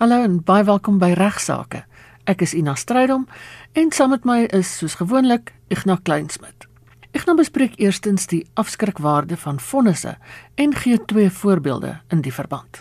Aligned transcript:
Hallo 0.00 0.22
en 0.24 0.38
baie 0.40 0.64
welkom 0.64 0.96
by 0.96 1.10
Regsake. 1.12 1.82
Ek 2.24 2.40
is 2.40 2.54
Ina 2.56 2.72
Strydom 2.72 3.26
en 3.76 3.90
saam 3.92 4.14
met 4.14 4.22
my 4.24 4.46
is 4.56 4.70
soos 4.78 4.94
gewoonlik 4.96 5.50
Ignas 5.68 6.00
Kleinsmid. 6.08 6.64
Ignas 7.12 7.36
bespreek 7.36 7.74
eerstens 7.76 8.24
die 8.30 8.38
afskrikwaarde 8.56 9.36
van 9.42 9.58
vonnisse 9.60 10.14
en 10.56 10.72
gee 10.72 10.96
twee 11.10 11.28
voorbeelde 11.28 11.98
in 12.16 12.22
die 12.24 12.32
verband. 12.32 12.80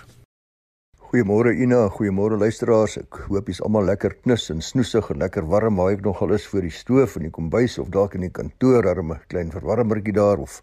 Goeiemôre 1.09 1.51
Ina, 1.59 1.81
goeiemôre 1.97 2.37
luisteraars. 2.39 2.95
Ek 3.03 3.19
hoop 3.25 3.51
jy's 3.51 3.59
almal 3.67 3.91
lekker 3.91 4.15
knus 4.21 4.47
en 4.55 4.63
snoesig 4.63 5.11
en 5.11 5.19
lekker 5.19 5.43
warm, 5.51 5.75
maar 5.75 5.97
ek 5.97 6.05
nogal 6.07 6.37
is 6.37 6.47
voor 6.47 6.63
die 6.63 6.71
stoof 6.71 7.17
in 7.19 7.27
die 7.27 7.33
kombuis 7.35 7.75
of 7.83 7.91
dalk 7.91 8.15
in 8.15 8.23
die 8.29 8.31
kantoor, 8.31 8.87
arme 8.87 9.19
klein 9.27 9.51
verwarmertjie 9.51 10.15
daar 10.15 10.39
of 10.39 10.61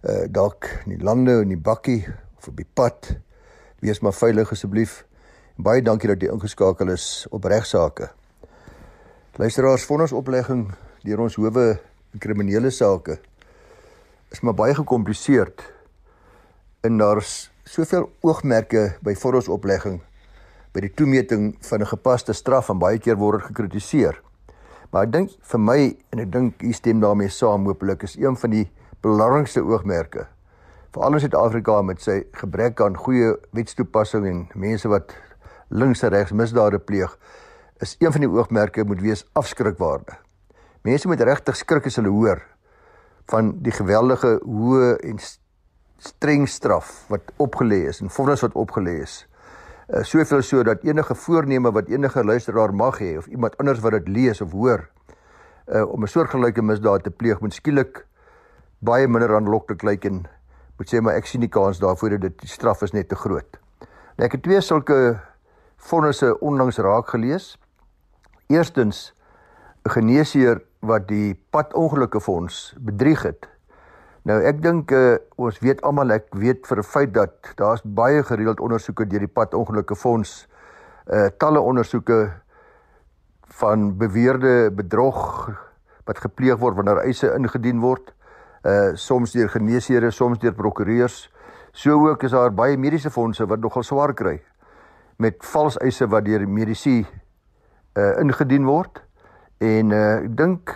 uh 0.00 0.24
dalk 0.32 0.72
in 0.86 0.96
die 0.96 1.04
lande 1.04 1.42
in 1.42 1.52
die 1.52 1.60
bakkie 1.60 2.06
of 2.40 2.48
op 2.54 2.56
die 2.56 2.70
pad. 2.72 3.18
Wees 3.84 4.00
maar 4.00 4.16
veilig 4.16 4.56
asseblief. 4.56 5.02
Baie 5.58 5.82
dankie 5.82 6.06
dat 6.06 6.20
jy 6.22 6.28
ingeskakel 6.30 6.92
is 6.92 7.26
op 7.34 7.48
regsaake. 7.50 8.06
Luisteraars, 9.42 9.82
vonnisoplegging 9.90 10.68
deur 11.02 11.22
ons 11.24 11.34
howe 11.34 11.64
in 12.14 12.22
kriminele 12.22 12.70
sake 12.70 13.16
is 14.30 14.44
maar 14.46 14.54
baie 14.54 14.76
gekompliseerd. 14.78 15.64
En 16.86 17.02
daar's 17.02 17.50
soveel 17.66 18.06
oogmerke 18.22 18.84
by 19.02 19.16
vonnisoplegging 19.18 19.98
by 20.70 20.86
die 20.86 20.94
toemeting 20.94 21.56
van 21.58 21.82
'n 21.82 21.90
gepaste 21.90 22.32
straf 22.32 22.70
en 22.70 22.78
baie 22.78 23.02
keer 23.02 23.18
word 23.18 23.40
dit 23.40 23.50
gekritiseer. 23.50 24.22
Maar 24.92 25.10
ek 25.10 25.12
dink 25.12 25.30
vir 25.42 25.60
my 25.60 25.96
en 26.12 26.18
ek 26.18 26.32
dink 26.32 26.62
u 26.62 26.72
stem 26.72 27.00
daarmee 27.00 27.28
saam 27.28 27.66
hopelik 27.66 28.02
is 28.02 28.14
een 28.14 28.36
van 28.36 28.50
die 28.50 28.70
belangrikste 29.02 29.60
oogmerke 29.60 30.28
veral 30.92 31.14
in 31.14 31.20
Suid-Afrika 31.20 31.82
met 31.82 32.00
sy 32.00 32.22
gebrek 32.32 32.80
aan 32.80 32.96
goeie 32.96 33.34
wetstoepassing 33.50 34.24
en 34.26 34.38
mense 34.54 34.88
wat 34.88 35.12
links 35.68 36.02
en 36.02 36.10
regs 36.10 36.32
misdade 36.32 36.78
pleeg, 36.78 37.16
is 37.78 37.96
een 37.98 38.12
van 38.12 38.20
die 38.20 38.30
oogmerke 38.30 38.84
moet 38.84 39.00
wees 39.00 39.24
afskrikwaarde. 39.32 40.16
Mense 40.82 41.08
moet 41.08 41.20
regtig 41.20 41.56
skrik 41.56 41.86
as 41.86 41.98
hulle 42.00 42.12
hoor 42.12 42.42
van 43.28 43.52
die 43.62 43.72
geweldige 43.74 44.38
hoë 44.44 44.94
en 45.04 45.18
streng 45.98 46.46
straf 46.48 47.04
wat 47.12 47.32
opgelê 47.42 47.84
is 47.90 48.00
en 48.00 48.10
vonnis 48.10 48.44
wat 48.44 48.56
opgelê 48.56 49.00
is. 49.02 49.20
Uh, 49.88 50.02
soveel 50.04 50.42
so 50.44 50.62
dat 50.64 50.84
enige 50.84 51.14
voorneme 51.14 51.72
wat 51.72 51.88
enige 51.88 52.24
luisteraar 52.24 52.74
mag 52.74 53.00
hê 53.00 53.16
of 53.18 53.26
iemand 53.26 53.56
anders 53.58 53.80
wat 53.80 53.96
dit 53.96 54.08
lees 54.08 54.40
of 54.44 54.52
hoor 54.52 54.84
uh, 55.68 55.84
om 55.88 56.02
'n 56.02 56.06
soortgelyke 56.06 56.62
misdaad 56.62 57.02
te 57.02 57.10
pleeg 57.10 57.40
moet 57.40 57.54
skielik 57.54 58.04
baie 58.78 59.08
minder 59.08 59.34
aanloklik 59.34 59.82
lyk 59.82 60.04
en 60.04 60.26
moet 60.78 60.94
sê 60.94 61.00
maar 61.00 61.16
ek 61.16 61.26
sien 61.26 61.40
nie 61.40 61.48
kans 61.48 61.78
daarvoor 61.78 62.18
dat 62.18 62.38
die 62.38 62.48
straf 62.48 62.82
is 62.82 62.92
net 62.92 63.08
te 63.08 63.16
groot. 63.16 63.58
Nou 64.16 64.26
ek 64.26 64.32
het 64.32 64.42
twee 64.42 64.60
sulke 64.60 65.18
vonnisse 65.78 66.40
onlangs 66.40 66.78
raak 66.78 67.08
gelees. 67.08 67.58
Eerstens 68.46 69.14
'n 69.84 69.90
geneesheer 69.90 70.60
wat 70.80 71.08
die 71.08 71.34
padongelukke 71.50 72.20
fonds 72.20 72.74
bedrieg 72.78 73.22
het. 73.22 73.48
Nou 74.22 74.42
ek 74.42 74.62
dink 74.62 74.90
uh, 74.90 75.16
ons 75.36 75.58
weet 75.58 75.80
almal 75.82 76.10
ek 76.10 76.34
weet 76.34 76.66
vir 76.66 76.78
'n 76.78 76.82
feit 76.82 77.14
dat 77.14 77.54
daar's 77.56 77.82
baie 77.82 78.22
gereeld 78.22 78.60
ondersoeke 78.60 79.06
deur 79.06 79.24
die 79.24 79.34
padongelukke 79.40 79.96
fonds 79.96 80.46
uh 81.06 81.28
talle 81.38 81.60
ondersoeke 81.60 82.32
van 83.60 83.96
beweerde 83.96 84.70
bedrog 84.70 85.48
wat 86.04 86.18
gepleeg 86.18 86.58
word 86.58 86.76
wanneer 86.76 87.00
eise 87.04 87.32
ingedien 87.34 87.80
word 87.80 88.14
uh 88.64 88.94
soms 88.94 89.32
deur 89.32 89.48
geneesheere, 89.48 90.10
soms 90.10 90.38
deur 90.38 90.52
prokureurs. 90.52 91.32
So 91.72 92.08
ook 92.08 92.22
is 92.22 92.30
daar 92.30 92.52
baie 92.52 92.76
mediese 92.76 93.10
fondse 93.10 93.46
wat 93.46 93.60
nogal 93.60 93.82
swaar 93.82 94.14
kry 94.14 94.42
met 95.18 95.42
vals 95.50 95.76
eise 95.82 96.06
wat 96.06 96.24
deur 96.24 96.44
medisy 96.46 97.02
uh 97.98 98.10
ingedien 98.22 98.66
word. 98.66 99.00
En 99.58 99.90
uh 99.90 100.02
ek 100.22 100.36
dink 100.38 100.74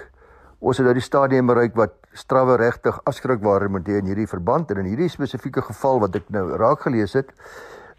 ons 0.59 0.79
het 0.79 0.87
uit 0.87 0.99
die 0.99 1.05
stadium 1.05 1.47
bereik 1.47 1.77
wat 1.79 1.95
strawwe 2.13 2.57
regtig 2.61 2.99
afskrikwaarde 3.09 3.71
moet 3.71 3.87
hê 3.87 4.01
in 4.03 4.11
hierdie 4.11 4.27
verband. 4.27 4.71
En 4.71 4.83
in 4.83 4.91
hierdie 4.91 5.11
spesifieke 5.11 5.63
geval 5.63 6.03
wat 6.03 6.19
ek 6.19 6.27
nou 6.35 6.49
raak 6.59 6.83
gelees 6.89 7.15
het 7.15 7.31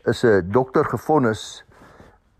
is 0.05 0.23
'n 0.23 0.51
dokter 0.51 0.83
gefonnis 0.85 1.63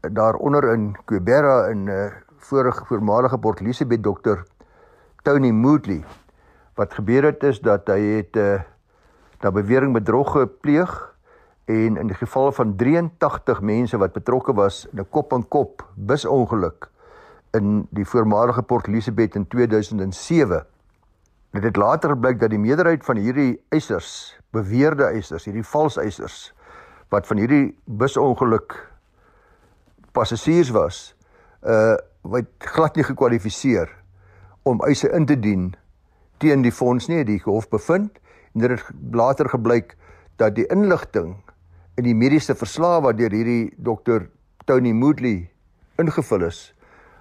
daaronder 0.02 0.74
in 0.74 0.96
Quebera 1.06 1.70
in 1.72 1.86
'n 1.86 1.90
uh, 1.90 2.12
vorige 2.38 2.86
voormalige 2.86 3.38
Port 3.38 3.62
Elizabeth 3.62 4.04
dokter 4.04 4.44
Tony 5.24 5.52
Moodley. 5.52 6.04
Wat 6.76 6.94
gebeur 6.94 7.24
het 7.24 7.44
is 7.44 7.60
dat 7.62 7.88
hy 7.88 8.20
het 8.20 8.36
'n 8.36 8.40
uh, 8.40 8.62
na 9.42 9.52
bewering 9.52 9.94
bedrog 9.94 10.32
gepleeg 10.32 11.13
en 11.66 11.98
in 11.98 12.08
die 12.08 12.16
geval 12.16 12.52
van 12.52 12.76
83 12.76 13.62
mense 13.62 13.98
wat 13.98 14.14
betrokke 14.14 14.54
was 14.54 14.86
in 14.92 15.00
'n 15.00 15.10
kop-en-kop 15.10 15.88
busongeluk 15.96 16.90
in 17.52 17.88
die 17.90 18.06
voormalige 18.06 18.62
Port 18.62 18.88
Elizabeth 18.88 19.36
in 19.36 19.48
2007 19.48 20.66
het 21.54 21.62
dit 21.62 21.76
later 21.76 22.10
gebleik 22.10 22.40
dat 22.40 22.50
die 22.50 22.60
meerderheid 22.60 23.06
van 23.06 23.18
hierdie 23.18 23.62
eisers, 23.70 24.40
beweerde 24.50 25.04
eisers, 25.04 25.46
hierdie 25.46 25.66
vals 25.66 25.98
eisers 25.98 26.54
wat 27.14 27.28
van 27.28 27.38
hierdie 27.38 27.76
busongeluk 27.86 28.74
passasiers 30.12 30.70
was, 30.74 31.16
uh 31.62 31.96
wat 32.24 32.46
glad 32.58 32.96
nie 32.96 33.04
gekwalifiseer 33.04 33.90
om 34.64 34.80
eise 34.88 35.10
in 35.12 35.26
te 35.28 35.36
dien 35.36 35.74
teen 36.40 36.62
die 36.64 36.72
fonds 36.72 37.10
nie, 37.12 37.26
die 37.28 37.42
hof 37.44 37.68
bevind. 37.68 38.16
En 38.54 38.64
dit 38.64 38.72
het 38.72 38.92
later 39.12 39.50
gebleik 39.52 39.98
dat 40.40 40.56
die 40.56 40.64
inligting 40.72 41.36
in 41.98 42.08
die 42.08 42.16
mediese 42.18 42.56
verslag 42.56 43.04
wat 43.06 43.18
deur 43.18 43.34
hierdie 43.34 43.74
dokter 43.78 44.30
Tony 44.66 44.94
Moodley 44.94 45.50
ingevul 46.02 46.48
is 46.48 46.74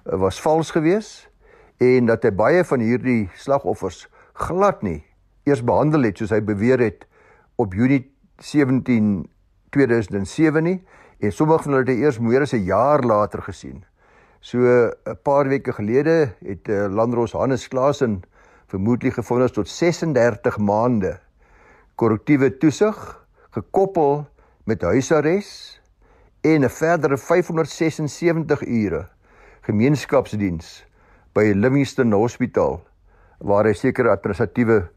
eh, 0.05 0.17
was 0.17 0.41
vals 0.41 0.71
geweest 0.71 1.29
en 1.77 2.09
dat 2.09 2.23
hy 2.23 2.31
baie 2.31 2.63
van 2.63 2.79
hierdie 2.79 3.29
slagoffers 3.37 4.07
glad 4.33 4.81
nie 4.83 5.03
eers 5.45 5.63
behandel 5.65 6.07
het 6.07 6.17
soos 6.17 6.33
hy 6.33 6.41
beweer 6.41 6.81
het 6.81 7.05
op 7.61 7.73
Junie 7.77 8.05
17 8.41 9.23
2007 9.73 10.63
nie 10.63 10.79
en 11.23 11.31
sommige 11.31 11.63
van 11.63 11.77
hulle 11.77 11.87
het 11.87 12.01
eers 12.03 12.19
meer 12.19 12.41
as 12.41 12.53
'n 12.53 12.65
jaar 12.65 13.01
later 13.03 13.41
gesien. 13.41 13.85
So 14.41 14.57
'n 14.59 15.17
paar 15.23 15.47
weke 15.47 15.73
gelede 15.73 16.35
het 16.41 16.67
uh, 16.67 16.87
Landros 16.89 17.31
Hannes 17.31 17.67
Klasen 17.67 18.21
vermoedelik 18.67 19.13
gevind 19.13 19.53
tot 19.53 19.69
36 19.69 20.57
maande 20.57 21.19
korrektiewe 21.95 22.57
toesig 22.57 23.25
gekoppel 23.51 24.27
met 24.63 24.81
huisarrest 24.81 25.81
en 26.41 26.63
'n 26.63 26.69
verdere 26.69 27.17
576 27.17 28.61
ure 28.63 29.07
gemeenskapsdiens 29.61 30.85
by 31.33 31.51
Livingston 31.55 32.11
Hospitaal 32.11 32.81
waar 33.39 33.65
hy 33.65 33.73
sekere 33.73 34.09
administratiewe 34.09 34.89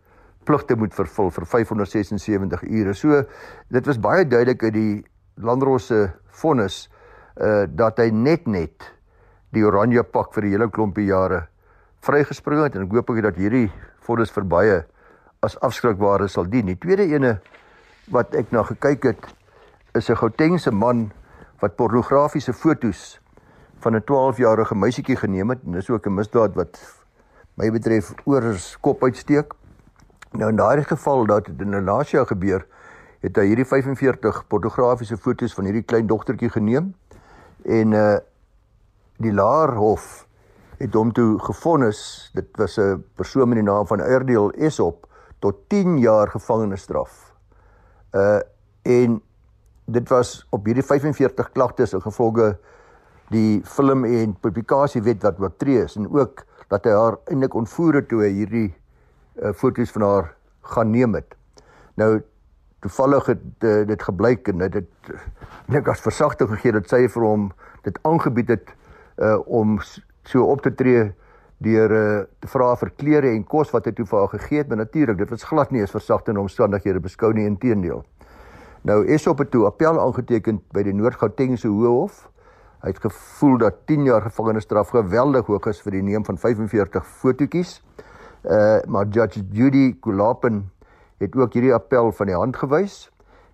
pligte 0.44 0.76
moet 0.76 0.94
vervul 0.94 1.30
vir 1.30 1.46
576 1.46 2.62
ure. 2.62 2.94
So 2.94 3.24
dit 3.68 3.86
was 3.86 3.98
baie 3.98 4.26
duidelik 4.26 4.62
uit 4.62 4.74
die 4.74 5.04
Landros 5.34 5.86
se 5.86 6.10
vonnis 6.26 6.88
uh 7.36 7.66
dat 7.68 7.98
hy 7.98 8.10
net 8.10 8.46
net 8.46 8.92
die 9.52 9.64
oranje 9.66 10.02
pak 10.02 10.34
vir 10.34 10.42
die 10.42 10.50
hele 10.50 10.70
klompie 10.70 11.06
jare 11.06 11.48
vrygespring 12.00 12.62
het 12.62 12.76
en 12.76 12.86
ek 12.86 12.92
hoop 12.92 13.10
ek 13.10 13.22
dat 13.22 13.36
hierdie 13.36 13.70
vonnis 14.00 14.30
verbye 14.30 14.84
as 15.42 15.58
afskrikbare 15.60 16.28
sal 16.28 16.46
dien. 16.48 16.66
Die 16.66 16.78
tweede 16.78 17.04
ene 17.04 17.40
wat 18.08 18.34
ek 18.34 18.52
na 18.52 18.62
gekyk 18.62 19.04
het 19.04 19.35
is 19.96 20.10
'n 20.10 20.16
Gautengse 20.16 20.70
man 20.70 21.10
wat 21.60 21.76
pornografiese 21.76 22.52
fotos 22.52 23.20
van 23.80 23.94
'n 23.96 24.04
12-jarige 24.04 24.74
meisietjie 24.74 25.16
geneem 25.16 25.48
het 25.48 25.58
en 25.64 25.72
dis 25.72 25.90
ook 25.90 26.06
'n 26.06 26.14
misdaad 26.14 26.54
wat 26.54 26.78
my 27.54 27.70
betref 27.70 28.14
oors 28.24 28.76
kop 28.80 29.02
uitsteek. 29.02 29.54
Nou 30.30 30.50
in 30.50 30.56
daardie 30.56 30.84
geval 30.84 31.26
dat 31.26 31.44
dit 31.44 31.60
in 31.60 31.68
Nalasia 31.68 32.24
gebeur, 32.24 32.66
het 33.20 33.36
hy 33.36 33.46
hierdie 33.46 33.64
45 33.64 34.46
pornografiese 34.46 35.16
fotos 35.16 35.54
van 35.54 35.64
hierdie 35.64 35.82
klein 35.82 36.06
dogtertjie 36.06 36.50
geneem 36.50 36.94
en 37.64 37.92
uh 37.92 38.16
die 39.16 39.32
Laarhof 39.32 40.26
het 40.78 40.94
hom 40.94 41.12
toe 41.12 41.38
gefonnis. 41.38 42.30
Dit 42.34 42.46
was 42.56 42.76
'n 42.78 43.04
persoon 43.14 43.48
met 43.48 43.56
die 43.56 43.64
naam 43.64 43.86
van 43.86 44.00
Erdeel 44.00 44.50
Esop 44.50 45.06
tot 45.38 45.68
10 45.68 45.98
jaar 45.98 46.28
gevangenisstraf. 46.28 47.32
Uh 48.12 48.40
en 48.82 49.22
dit 49.86 50.08
was 50.08 50.46
op 50.50 50.66
hierdie 50.66 50.84
45 50.84 51.52
klagtes 51.54 51.94
in 51.94 52.02
gevolge 52.02 52.56
die 53.30 53.60
film 53.64 54.04
en 54.04 54.34
publikasiewet 54.40 55.22
wat 55.22 55.40
oortree 55.40 55.84
is 55.84 55.96
en 55.96 56.08
ook 56.10 56.44
dat 56.70 56.86
hy 56.86 56.94
haar 56.94 57.18
eintlik 57.30 57.54
ontvoer 57.54 58.00
het 58.00 58.08
toe 58.10 58.24
hy 58.24 58.32
hierdie 58.34 58.68
uh, 58.70 59.52
foto's 59.54 59.92
van 59.94 60.02
haar 60.02 60.32
gaan 60.66 60.90
neem 60.90 61.14
het. 61.14 61.36
Nou 61.94 62.22
toevallig 62.82 63.26
het 63.26 63.66
uh, 63.66 63.82
dit 63.86 64.02
gebleik 64.02 64.48
en 64.50 64.64
dit 64.64 64.80
het 64.80 65.12
net 65.72 65.88
as 65.88 66.02
versagting 66.02 66.50
gegee 66.54 66.74
dat 66.76 66.90
sy 66.90 67.06
vir 67.10 67.26
hom 67.26 67.46
dit 67.86 67.98
aangebied 68.06 68.50
het 68.56 68.74
uh, 69.22 69.38
om 69.46 69.78
so 70.26 70.42
op 70.44 70.62
te 70.62 70.74
tree 70.74 71.06
deur 71.64 71.94
uh, 71.94 72.24
te 72.42 72.50
vra 72.52 72.74
vir 72.76 72.92
klere 73.00 73.32
en 73.32 73.46
kos 73.48 73.70
wat 73.72 73.86
hy 73.88 73.94
toe 73.96 74.06
vir 74.06 74.20
haar 74.20 74.34
gegee 74.34 74.60
het, 74.60 74.68
maar 74.68 74.82
natuurlik 74.82 75.22
dit 75.22 75.32
was 75.32 75.46
glad 75.48 75.72
nie 75.72 75.80
eens 75.80 75.94
versagtende 75.94 76.42
omstandighede 76.42 77.00
beskou 77.00 77.32
nie 77.32 77.46
inteendeel. 77.48 78.04
Nou 78.86 79.00
Esop 79.10 79.40
het 79.42 79.48
toe 79.50 79.64
appel 79.66 79.96
aangeteken 79.98 80.60
by 80.70 80.84
die 80.86 80.92
Noord-Gautengse 80.94 81.66
Hooghof. 81.66 82.20
Hy 82.84 82.92
het 82.92 83.00
gevoel 83.02 83.56
dat 83.58 83.80
10 83.90 84.04
jaar 84.06 84.22
gevangenisstraf 84.22 84.92
geweldig 84.94 85.48
hoog 85.50 85.64
is 85.72 85.80
vir 85.82 85.96
die 85.96 86.02
neem 86.06 86.22
van 86.28 86.38
45 86.38 87.08
fotootjies. 87.22 87.80
Uh 88.46 88.78
maar 88.86 89.08
Judge 89.10 89.42
Judy 89.50 89.96
Kulapin 89.98 90.60
het 91.18 91.34
ook 91.34 91.56
hierdie 91.58 91.72
appel 91.74 92.12
van 92.14 92.30
die 92.30 92.36
hand 92.36 92.60
gewys 92.62 93.08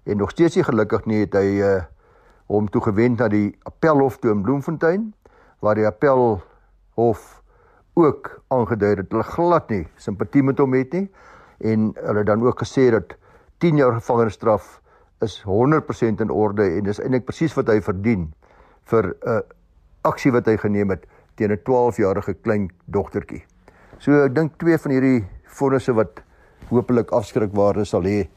en 0.05 0.21
nog 0.21 0.35
steeds 0.37 0.59
nie 0.61 0.67
gelukkig 0.69 1.09
nie 1.09 1.23
het 1.23 1.39
hy 1.41 1.49
uh 1.65 1.81
hom 2.53 2.69
toe 2.69 2.85
gewend 2.85 3.25
na 3.25 3.31
die 3.33 3.57
appelhof 3.65 4.21
toe 4.21 4.35
in 4.35 4.45
Bloemfontein 4.45 5.09
waar 5.65 5.81
die 5.81 5.89
appelhof 5.89 7.25
ook 7.97 8.31
aangedui 8.53 8.93
het 9.01 9.09
hulle 9.09 9.25
glad 9.33 9.73
nie 9.73 9.87
simpatie 9.97 10.45
met 10.45 10.61
hom 10.61 10.77
het 10.77 10.93
nie 10.93 11.07
en 11.73 11.95
hulle 11.97 12.29
dan 12.29 12.45
ook 12.45 12.61
gesê 12.67 12.91
dat 12.93 13.17
10 13.65 13.81
jaar 13.81 13.97
gevangenisstraf 13.97 14.82
is 15.23 15.43
100% 15.47 16.21
in 16.21 16.31
orde 16.31 16.63
en 16.63 16.85
dis 16.85 17.01
eintlik 17.01 17.25
presies 17.25 17.55
wat 17.57 17.69
hy 17.69 17.81
verdien 17.81 18.33
vir 18.91 19.05
'n 19.13 19.29
uh, 19.29 19.41
aksie 20.03 20.33
wat 20.33 20.47
hy 20.47 20.57
geneem 20.57 20.91
het 20.91 21.07
teen 21.37 21.53
'n 21.53 21.63
12-jarige 21.65 22.35
klein 22.43 22.71
dogtertjie. 22.87 23.45
So 23.99 24.25
ek 24.25 24.35
dink 24.35 24.59
twee 24.59 24.79
van 24.79 24.93
hierdie 24.93 25.25
vonnisse 25.47 25.93
wat 25.95 26.23
hopelik 26.71 27.13
afskrikwaarde 27.13 27.85
sal 27.85 28.03
hê 28.03 28.29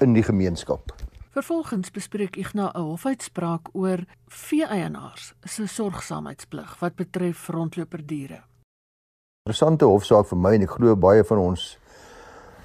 in 0.00 0.12
die 0.12 0.22
gemeenskap. 0.22 0.92
Vervolgens 1.36 1.90
bespreek 1.90 2.36
Ignas 2.36 2.72
'n 2.74 2.80
hofuitspraak 2.80 3.68
oor 3.72 4.04
vee-eienaars 4.28 5.34
se 5.44 5.66
sorgsaamheidsplig 5.66 6.80
wat 6.80 6.96
betref 6.96 7.48
rondloperdiere. 7.48 8.42
Interessante 9.44 9.84
hofsaak 9.84 10.26
vir 10.26 10.38
my 10.38 10.54
en 10.54 10.62
ek 10.62 10.70
glo 10.70 10.96
baie 10.96 11.24
van 11.24 11.38
ons 11.38 11.78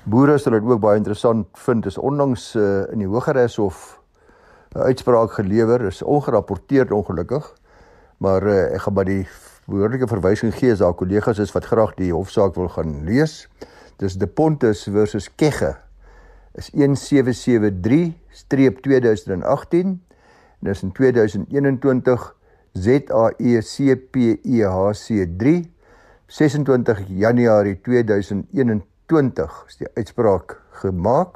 boere 0.03 0.37
sal 0.37 0.53
dit 0.57 0.63
ook 0.65 0.81
baie 0.81 0.97
interessant 0.97 1.47
vind. 1.65 1.85
Is 1.85 1.97
onlangs 1.97 2.55
uh, 2.55 2.91
in 2.91 2.99
die 3.03 3.07
Hooggeregshof 3.07 3.99
'n 4.75 4.79
uitspraak 4.87 5.31
gelewer, 5.31 5.81
is 5.81 6.01
ongerapporteerd 6.01 6.91
ongelukkig. 6.91 7.53
Maar 8.17 8.47
uh, 8.47 8.75
ek 8.75 8.81
gaan 8.81 8.93
by 8.93 9.03
die 9.03 9.27
behoorlike 9.67 10.07
verwysing 10.07 10.55
gee 10.55 10.71
as 10.71 10.79
daar 10.79 10.93
kollegas 10.93 11.39
is 11.39 11.51
wat 11.51 11.65
graag 11.65 11.93
die 11.95 12.13
hofsaak 12.13 12.55
wil 12.55 12.69
gaan 12.69 13.03
lees. 13.05 13.49
Dis 13.97 14.17
De 14.17 14.27
Pontus 14.27 14.87
versus 14.89 15.35
Kegge 15.35 15.77
is 16.53 16.71
1773-2018 16.71 16.77
en 19.81 20.59
dis 20.59 20.83
in 20.83 20.91
2021 20.91 22.35
ZAECPEHC3 22.73 25.65
26 26.27 26.99
Januarie 27.07 27.81
2021 27.81 28.90
is 29.67 29.77
die 29.77 29.87
uitspraak 29.95 30.61
gemaak. 30.71 31.35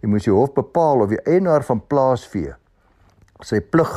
Jy 0.00 0.08
moet 0.08 0.24
die 0.24 0.32
hof 0.32 0.52
bepaal 0.54 1.02
of 1.02 1.08
die 1.10 1.22
eienaar 1.26 1.64
van 1.66 1.80
plaasvee 1.86 2.54
sy 3.44 3.60
plig 3.60 3.90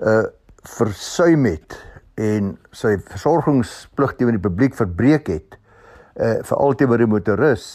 uh 0.00 0.26
versuim 0.60 1.46
het 1.48 1.72
en 2.20 2.50
sy 2.76 2.98
versorgingsplig 3.08 4.10
teenoor 4.18 4.36
die 4.36 4.44
publiek 4.44 4.74
verbreek 4.76 5.30
het 5.32 5.56
uh 6.20 6.42
veral 6.44 6.76
teenoor 6.76 7.00
die 7.00 7.08
motoris 7.08 7.66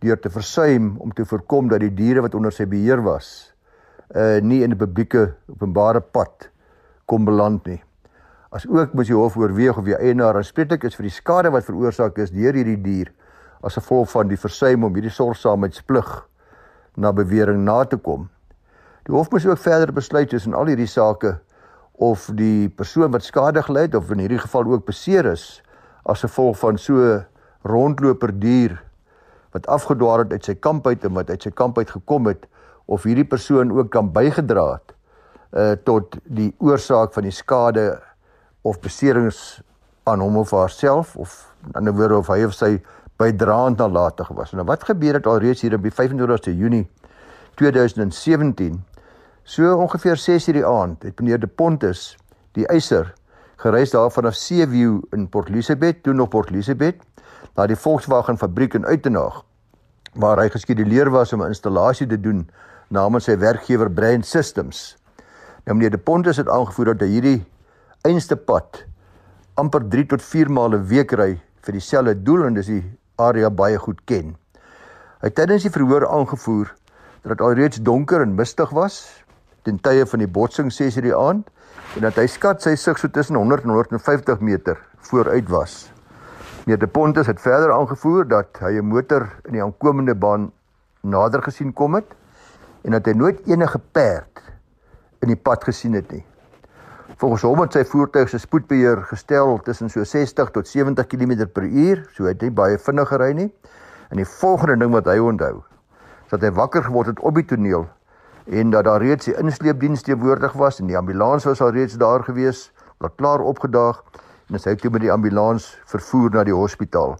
deur 0.00 0.20
te 0.22 0.30
versuim 0.30 0.92
om 1.02 1.10
te 1.10 1.26
voorkom 1.26 1.68
dat 1.68 1.82
die 1.82 1.90
diere 1.90 2.22
wat 2.22 2.36
onder 2.38 2.54
sy 2.54 2.68
beheer 2.70 3.02
was 3.02 3.50
uh 4.14 4.38
nie 4.42 4.62
in 4.62 4.70
'n 4.70 4.78
publieke 4.78 5.34
openbare 5.50 6.00
pad 6.00 6.50
kom 7.06 7.24
beland 7.24 7.66
nie. 7.66 7.82
As 8.50 8.66
ook 8.66 8.94
moet 8.94 9.06
die 9.06 9.14
hof 9.14 9.36
oorweeg 9.36 9.78
of 9.78 9.84
die 9.84 9.98
eienaar 9.98 10.36
aanspreeklik 10.36 10.84
is 10.84 10.94
vir 10.94 11.06
die 11.06 11.14
skade 11.14 11.50
wat 11.50 11.64
veroorsaak 11.64 12.18
is 12.18 12.30
deur 12.30 12.54
hierdie 12.54 12.80
dier 12.82 13.10
as 13.62 13.76
gevolg 13.76 14.10
van 14.10 14.28
die 14.28 14.40
versuim 14.40 14.84
om 14.84 14.94
hierdie 14.94 15.12
sorgsaamheidsplig 15.12 16.10
na 16.96 17.12
bewering 17.12 17.64
na 17.64 17.84
te 17.84 17.96
kom. 17.96 18.28
Die 19.06 19.14
hof 19.14 19.30
moet 19.30 19.46
ook 19.46 19.58
verder 19.58 19.92
besluit 19.92 20.30
tussen 20.30 20.54
al 20.54 20.70
hierdie 20.72 20.88
sake 20.88 21.38
of 22.00 22.30
die 22.36 22.68
persoon 22.68 23.12
wat 23.12 23.24
skade 23.26 23.62
gely 23.62 23.84
het 23.88 23.94
of 23.94 24.10
in 24.10 24.22
hierdie 24.24 24.40
geval 24.40 24.64
ook 24.72 24.86
beseer 24.88 25.26
is 25.32 25.60
as 26.08 26.24
gevolg 26.24 26.56
van 26.62 26.78
so 26.80 27.18
rondloper 27.68 28.32
dier 28.32 28.78
wat 29.52 29.66
afgedwaal 29.68 30.24
het 30.24 30.32
uit 30.32 30.48
sy 30.48 30.54
kamp 30.54 30.86
uit 30.86 31.04
en 31.04 31.12
wat 31.18 31.30
uit 31.30 31.44
sy 31.44 31.52
kamp 31.52 31.78
uit 31.78 31.90
gekom 31.92 32.30
het 32.30 32.46
of 32.88 33.04
hierdie 33.04 33.26
persoon 33.28 33.72
ook 33.76 33.90
kan 33.92 34.08
bygedra 34.14 34.66
het 34.78 34.96
uh 35.50 35.74
tot 35.84 36.16
die 36.24 36.52
oorsaak 36.62 37.12
van 37.12 37.26
die 37.26 37.34
skade 37.34 37.84
of 38.62 38.80
beserings 38.80 39.60
aan 40.08 40.22
hom 40.22 40.38
of 40.40 40.54
haarself 40.56 41.16
of 41.16 41.36
in 41.66 41.76
ander 41.82 41.94
woorde 41.94 42.16
of 42.22 42.30
hy 42.32 42.44
of 42.46 42.54
sy 42.56 42.78
bydraend 43.20 43.80
nalatig 43.80 44.28
was. 44.36 44.54
Nou 44.56 44.64
wat 44.68 44.86
gebeur 44.88 45.18
het 45.18 45.26
alreeds 45.28 45.60
hier 45.64 45.76
op 45.76 45.84
die 45.84 45.92
25ste 45.92 46.54
Junie 46.56 46.86
2017? 47.60 48.80
So 49.44 49.76
ongeveer 49.76 50.16
6:00 50.16 50.56
die 50.56 50.66
aand 50.66 51.02
het 51.02 51.20
meneer 51.20 51.40
De 51.40 51.46
Pontus, 51.46 52.16
die 52.52 52.66
eiser, 52.66 53.12
gereis 53.56 53.90
daar 53.90 54.10
vanaf 54.10 54.34
Seeview 54.34 55.00
in 55.12 55.28
Port 55.28 55.48
Elizabeth, 55.48 56.02
toe 56.02 56.14
nog 56.14 56.28
Port 56.28 56.50
Elizabeth, 56.50 56.96
na 57.56 57.66
die 57.66 57.76
Volkswagen 57.76 58.38
fabriek 58.38 58.74
in 58.74 58.86
Uitenaag 58.86 59.42
waar 60.14 60.40
hy 60.42 60.48
geskeduleer 60.50 61.10
was 61.10 61.32
om 61.32 61.42
'n 61.42 61.52
installasie 61.54 62.06
te 62.06 62.20
doen 62.20 62.48
namens 62.88 63.24
sy 63.24 63.36
werkgewer 63.38 63.90
Brain 63.90 64.22
Systems. 64.22 64.96
Nou 65.64 65.76
meneer 65.76 65.90
De 65.90 65.98
Pontus 65.98 66.36
het 66.36 66.48
aangevoer 66.48 66.84
dat 66.84 67.00
hy 67.00 67.06
hierdie 67.06 67.44
einste 68.02 68.36
pad 68.36 68.84
amper 69.54 69.88
3 69.88 70.06
tot 70.06 70.22
4 70.22 70.50
maal 70.50 70.74
'n 70.74 70.86
week 70.86 71.12
ry 71.12 71.40
vir 71.62 71.72
dieselfde 71.72 72.22
doel 72.22 72.46
en 72.46 72.54
dis 72.54 72.66
die 72.66 72.84
area 73.28 73.50
baie 73.50 73.78
goed 73.78 74.00
ken. 74.04 74.36
Hy 75.20 75.28
het 75.28 75.36
tydens 75.36 75.66
die 75.66 75.72
verhoor 75.74 76.06
aangevoer 76.08 76.70
dat 77.22 77.34
dit 77.34 77.42
alreeds 77.44 77.82
donker 77.84 78.24
en 78.24 78.34
mistig 78.34 78.70
was 78.76 79.02
ten 79.68 79.80
tye 79.84 80.06
van 80.08 80.22
die 80.22 80.28
botsing 80.28 80.70
6:00 80.72 81.04
die 81.04 81.16
aand 81.16 81.48
en 81.96 82.06
dat 82.06 82.16
hy 82.16 82.26
skat 82.26 82.62
sy 82.62 82.74
sig 82.76 82.98
so 82.98 83.08
tussen 83.08 83.36
100 83.36 83.64
en 83.64 83.74
150 83.74 84.40
meter 84.40 84.78
vooruit 85.10 85.48
was. 85.48 85.90
Meneer 86.64 86.78
De 86.78 86.86
Pontus 86.86 87.26
het 87.26 87.40
verder 87.40 87.72
aangevoer 87.72 88.28
dat 88.28 88.58
hy 88.60 88.78
'n 88.78 88.86
motor 88.86 89.28
in 89.44 89.52
die 89.52 89.62
aankomende 89.62 90.14
baan 90.14 90.52
nader 91.00 91.42
gesien 91.42 91.72
kom 91.72 91.94
het 91.94 92.14
en 92.84 92.90
dat 92.90 93.06
hy 93.06 93.12
nooit 93.12 93.40
enige 93.46 93.80
perd 93.92 94.42
in 95.20 95.28
die 95.28 95.36
pad 95.36 95.64
gesien 95.64 95.92
het 95.92 96.10
nie. 96.12 96.24
Volgens 97.20 97.42
hom 97.44 97.60
het 97.60 97.74
sy 97.76 97.82
voertuig 97.84 98.30
se 98.32 98.38
spoedbeheer 98.40 99.02
gestel 99.10 99.58
tussen 99.64 99.90
so 99.92 100.06
60 100.08 100.50
tot 100.54 100.68
70 100.68 101.04
km/h, 101.04 102.06
so 102.16 102.24
hy 102.24 102.30
het 102.32 102.44
nie 102.46 102.52
baie 102.56 102.78
vinnig 102.80 103.10
gery 103.12 103.34
nie. 103.36 103.50
En 104.08 104.16
die 104.16 104.24
volgende 104.24 104.78
ding 104.80 104.94
wat 104.94 105.10
hy 105.12 105.18
onthou, 105.20 105.58
is 106.24 106.32
dat 106.32 106.46
hy 106.46 106.50
wakker 106.56 106.86
geword 106.86 107.10
het 107.12 107.20
op 107.20 107.36
die 107.36 107.44
toneel 107.44 107.84
en 108.48 108.72
dat 108.72 108.88
daar 108.88 109.04
reeds 109.04 109.28
die 109.28 109.36
insleepdiens 109.36 110.06
teenwoordig 110.06 110.56
was 110.56 110.80
en 110.80 110.88
die 110.88 110.96
ambulans 110.96 111.44
was 111.44 111.60
al 111.60 111.74
reeds 111.76 111.98
daar 112.00 112.24
gewees, 112.24 112.70
wat 113.04 113.18
klaar 113.20 113.44
opgedaag 113.44 114.00
en 114.48 114.56
hy 114.56 114.64
het 114.64 114.80
toe 114.80 114.90
met 114.90 115.04
die 115.04 115.12
ambulans 115.12 115.68
vervoer 115.92 116.32
na 116.38 116.48
die 116.48 116.56
hospitaal. 116.56 117.18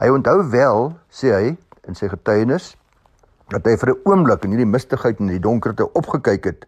Hy 0.00 0.08
onthou 0.16 0.40
wel, 0.48 0.94
sê 1.12 1.36
hy 1.36 1.52
in 1.84 1.94
sy 1.94 2.08
getuienis, 2.08 2.72
dat 3.52 3.68
hy 3.68 3.76
vir 3.76 3.92
'n 3.92 4.00
oomblik 4.08 4.48
in 4.48 4.56
hierdie 4.56 4.72
mistigheid 4.72 5.20
en 5.20 5.28
die 5.28 5.44
donkerte 5.44 5.92
opgekyk 5.92 6.44
het 6.54 6.66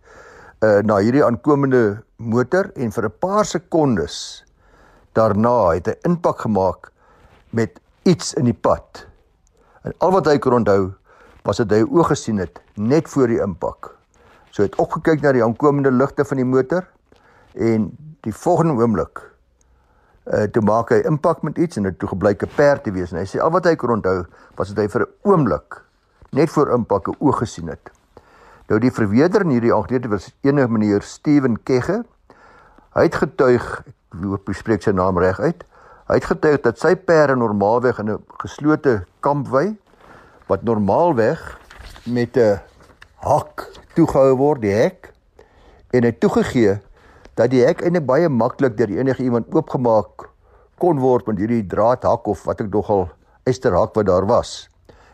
uh 0.60 0.80
na 0.82 0.96
hierdie 0.98 1.22
aankomende 1.22 2.02
motor 2.16 2.72
en 2.74 2.90
vir 2.90 3.04
'n 3.04 3.18
paar 3.20 3.44
sekondes 3.44 4.44
daarna 5.14 5.74
het 5.74 5.86
hy 5.86 5.94
impak 6.02 6.40
gemaak 6.40 6.90
met 7.50 7.80
iets 8.02 8.34
in 8.34 8.44
die 8.44 8.54
pad. 8.54 9.06
En 9.82 9.94
al 9.98 10.12
wat 10.12 10.26
hy 10.26 10.38
kon 10.38 10.52
onthou 10.52 10.92
was 11.42 11.56
dat 11.56 11.70
hy 11.70 11.82
oog 11.82 12.08
gesien 12.08 12.38
het 12.38 12.60
net 12.74 13.08
voor 13.08 13.28
die 13.28 13.40
impak. 13.40 13.94
So 14.50 14.62
hy 14.62 14.68
het 14.68 14.78
opgekyk 14.78 15.22
na 15.22 15.32
die 15.32 15.44
aankomende 15.44 15.90
ligte 15.90 16.24
van 16.24 16.36
die 16.36 16.44
motor 16.44 16.84
en 17.54 17.90
die 18.26 18.34
volgende 18.34 18.74
oomblik 18.82 19.22
uh 20.28 20.44
toe 20.52 20.62
maak 20.62 20.90
hy 20.90 21.00
impak 21.08 21.42
met 21.42 21.58
iets 21.58 21.76
en 21.76 21.86
dit 21.88 21.98
toe 21.98 22.08
gebleik 22.08 22.42
'n 22.42 22.50
perd 22.56 22.84
te 22.84 22.92
wees 22.92 23.12
en 23.12 23.18
hy 23.18 23.24
sê 23.24 23.40
al 23.40 23.50
wat 23.50 23.64
hy 23.64 23.76
kon 23.76 23.90
onthou 23.90 24.26
was 24.56 24.74
dat 24.74 24.84
hy 24.84 24.88
vir 24.88 25.06
'n 25.06 25.12
oomblik 25.22 25.82
net 26.32 26.50
voor 26.50 26.74
impak 26.74 27.08
'n 27.08 27.16
oog 27.18 27.38
gesien 27.38 27.68
het. 27.68 27.90
Nou 28.68 28.76
die 28.80 28.92
verweerder 28.92 29.46
in 29.46 29.54
hierdie 29.56 29.72
aangeneemde 29.72 30.10
was 30.12 30.28
enige 30.44 30.68
meneer 30.68 31.02
Steven 31.02 31.56
Kegge. 31.64 32.02
Hy 32.92 33.04
het 33.06 33.16
getuig, 33.16 33.66
ek 34.12 34.24
hoop 34.24 34.50
ek 34.52 34.58
spreek 34.58 34.84
sy 34.84 34.92
naam 34.92 35.16
reg 35.20 35.40
uit. 35.40 35.64
Hy 36.08 36.16
het 36.18 36.28
getuig 36.28 36.60
dat 36.64 36.80
sy 36.80 36.94
perde 36.96 37.36
normaalweg 37.36 38.00
in 38.00 38.10
'n 38.12 38.24
geslote 38.44 39.04
kampwy 39.20 39.76
wat 40.48 40.62
normaalweg 40.64 41.40
met 42.04 42.36
'n 42.36 42.60
hak 43.24 43.68
toegehou 43.94 44.36
word, 44.36 44.60
die 44.60 44.72
hek 44.72 45.12
en 45.90 46.04
hy 46.04 46.12
toegegee 46.12 46.78
dat 47.34 47.50
die 47.50 47.64
hek 47.64 47.82
eintlik 47.82 48.06
baie 48.06 48.28
maklik 48.28 48.76
deur 48.76 48.90
enige 48.90 49.22
iemand 49.22 49.54
oopgemaak 49.54 50.28
kon 50.78 50.98
word 50.98 51.26
met 51.26 51.38
hierdie 51.38 51.66
draadhak 51.66 52.26
of 52.26 52.44
wat 52.44 52.60
ek 52.60 52.70
nogal 52.72 53.08
esterhak 53.44 53.94
wat 53.94 54.06
daar 54.06 54.26
was. 54.26 54.68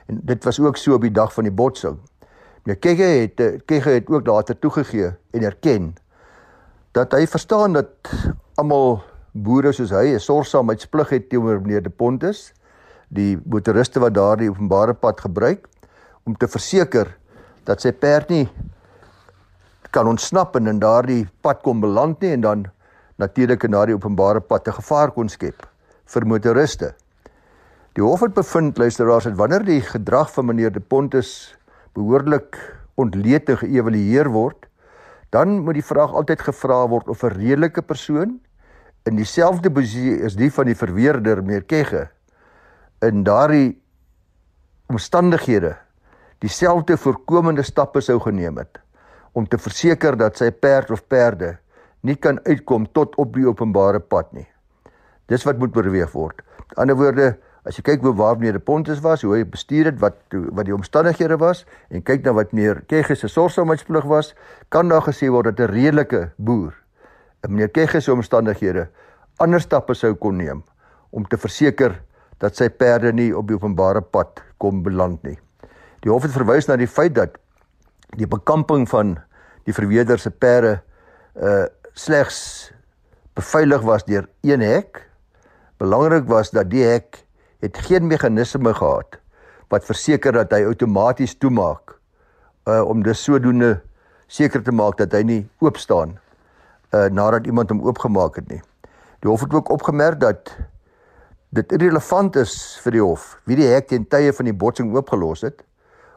En 0.06 0.20
dit 0.22 0.44
was 0.44 0.60
ook 0.60 0.76
so 0.76 0.94
op 0.94 1.00
die 1.00 1.12
dag 1.12 1.32
van 1.32 1.44
die 1.44 1.52
botsing. 1.52 1.98
Nou 2.64 2.76
Kegge 2.80 3.04
het 3.04 3.40
Kegge 3.68 3.90
het 3.98 4.08
ook 4.08 4.26
later 4.26 4.58
toegegee 4.58 5.10
en 5.30 5.42
erken 5.42 5.94
dat 6.96 7.12
hy 7.12 7.26
verstaan 7.28 7.74
dat 7.76 8.08
almal 8.56 9.02
boere 9.32 9.72
soos 9.72 9.90
hy 9.92 10.14
'n 10.14 10.20
sorgsaamheidsplig 10.20 11.10
het 11.10 11.28
teenoor 11.28 11.60
meneer 11.60 11.82
De 11.82 11.90
Pontus, 11.90 12.52
die 13.08 13.36
motoriste 13.44 14.00
wat 14.00 14.14
daardie 14.14 14.48
openbare 14.50 14.94
pad 14.94 15.20
gebruik 15.20 15.68
om 16.24 16.36
te 16.36 16.48
verseker 16.48 17.16
dat 17.64 17.80
sy 17.80 17.92
perd 17.92 18.28
nie 18.28 18.48
kan 19.90 20.08
ontsnap 20.08 20.56
en 20.56 20.66
in 20.66 20.78
daardie 20.78 21.28
pad 21.40 21.60
kom 21.62 21.80
beland 21.80 22.20
nie 22.20 22.32
en 22.32 22.40
dan 22.40 22.64
natuurlik 23.16 23.62
in 23.62 23.70
daardie 23.70 23.94
openbare 23.94 24.40
pad 24.40 24.64
te 24.64 24.72
gevaar 24.72 25.10
kon 25.10 25.28
skep 25.28 25.66
vir 26.06 26.26
motoriste. 26.26 26.94
Die 27.92 28.02
hof 28.02 28.20
het 28.20 28.34
bevind 28.34 28.78
luisteraars 28.78 29.24
dat 29.24 29.36
wanneer 29.36 29.64
die 29.64 29.80
gedrag 29.80 30.32
van 30.32 30.46
meneer 30.46 30.72
De 30.72 30.80
Pontus 30.80 31.54
behoorlik 31.94 32.58
ontleed 33.00 33.48
en 33.50 33.58
geëvalueer 33.58 34.30
word, 34.30 34.66
dan 35.34 35.60
moet 35.66 35.80
die 35.80 35.86
vraag 35.86 36.14
altyd 36.14 36.42
gevra 36.46 36.84
word 36.88 37.08
of 37.08 37.24
'n 37.24 37.34
redelike 37.34 37.82
persoon 37.82 38.40
in 39.04 39.16
dieselfde 39.16 39.70
posisie 39.70 40.16
is 40.24 40.36
die 40.36 40.50
van 40.52 40.66
die 40.66 40.78
verweerder 40.78 41.42
meneer 41.42 41.64
Kegge 41.68 42.08
in 43.02 43.24
daardie 43.24 43.74
omstandighede 44.88 45.76
dieselfde 46.38 46.96
voorkomende 46.96 47.62
stappe 47.62 48.00
sou 48.00 48.20
geneem 48.20 48.56
het 48.56 48.80
om 49.32 49.46
te 49.46 49.58
verseker 49.58 50.16
dat 50.16 50.38
sy 50.38 50.50
perd 50.50 50.90
of 50.94 51.06
perde 51.08 51.56
nie 52.04 52.16
kan 52.16 52.38
uitkom 52.44 52.86
tot 52.92 53.16
op 53.20 53.32
die 53.34 53.46
openbare 53.48 53.98
pad 54.00 54.32
nie. 54.36 54.46
Dis 55.32 55.44
wat 55.48 55.58
moet 55.58 55.72
beweeg 55.72 56.12
word. 56.12 56.42
Met 56.68 56.78
ander 56.84 56.96
woorde, 57.00 57.28
as 57.64 57.78
jy 57.78 57.84
kyk 57.86 58.02
hoe 58.04 58.12
waar 58.16 58.36
meneer 58.36 58.60
Pontus 58.60 59.00
was, 59.00 59.22
hoe 59.24 59.38
hy 59.38 59.44
bestuur 59.48 59.88
het, 59.88 60.00
wat 60.02 60.18
wat 60.30 60.66
die 60.68 60.74
omstandighede 60.74 61.38
was 61.40 61.64
en 61.90 62.04
kyk 62.04 62.24
na 62.24 62.34
wat 62.36 62.52
meneer 62.52 62.82
Kegge 62.90 63.16
se 63.16 63.28
sorgsaamheidsplig 63.28 64.04
was, 64.08 64.34
kan 64.68 64.88
daar 64.92 65.04
gesê 65.06 65.30
word 65.32 65.50
dat 65.50 65.60
'n 65.60 65.72
redelike 65.72 66.32
boer 66.36 66.74
in 67.44 67.50
meneer 67.54 67.68
Kegge 67.68 68.00
se 68.00 68.12
omstandighede 68.12 68.88
ander 69.38 69.60
stappe 69.60 69.94
sou 69.94 70.14
kon 70.14 70.36
neem 70.36 70.62
om 71.10 71.24
te 71.24 71.36
verseker 71.36 72.02
dat 72.38 72.56
sy 72.56 72.68
perde 72.68 73.12
nie 73.12 73.32
op 73.36 73.48
die 73.48 73.56
openbare 73.56 74.02
pad 74.02 74.42
kom 74.58 74.82
beland 74.82 75.22
nie. 75.22 75.38
Die 76.02 76.10
hof 76.10 76.22
het 76.22 76.32
verwys 76.32 76.68
na 76.68 76.76
die 76.76 76.86
feit 76.86 77.14
dat 77.14 77.38
die 78.16 78.26
bekamping 78.26 78.88
van 78.88 79.18
die 79.64 79.72
verweerder 79.72 80.18
se 80.18 80.30
perde 80.30 80.80
uh 81.34 81.66
slegs 81.94 82.72
beveilig 83.34 83.82
was 83.82 84.04
deur 84.04 84.26
een 84.42 84.60
hek 84.60 85.14
Belangrik 85.78 86.26
was 86.26 86.50
dat 86.50 86.70
die 86.70 86.82
hek 86.82 87.23
het 87.64 87.80
geen 87.88 88.06
meganisme 88.06 88.74
gehad 88.76 89.18
wat 89.72 89.86
verseker 89.88 90.36
dat 90.36 90.52
hy 90.52 90.64
outomaties 90.68 91.36
toemaak 91.40 91.96
uh 92.68 92.82
om 92.88 93.02
dus 93.04 93.22
sodoende 93.24 93.78
seker 94.28 94.62
te 94.64 94.72
maak 94.72 94.98
dat 95.00 95.12
hy 95.12 95.22
nie 95.24 95.40
oop 95.64 95.80
staan 95.80 96.16
uh 96.94 97.08
nadat 97.08 97.48
iemand 97.48 97.72
hom 97.72 97.82
oopgemaak 97.84 98.36
het 98.40 98.48
nie. 98.48 98.60
Die 99.20 99.30
hof 99.30 99.44
het 99.44 99.54
ook 99.56 99.72
opgemerk 99.72 100.20
dat 100.20 100.52
dit 101.54 101.72
irrelevant 101.72 102.36
is 102.36 102.54
vir 102.84 102.98
die 102.98 103.04
hof 103.04 103.28
wie 103.48 103.56
die 103.56 103.70
hek 103.70 103.88
teen 103.88 104.04
tye 104.08 104.32
van 104.32 104.48
die 104.50 104.56
botsing 104.56 104.92
oopgelos 104.94 105.44
het 105.46 105.64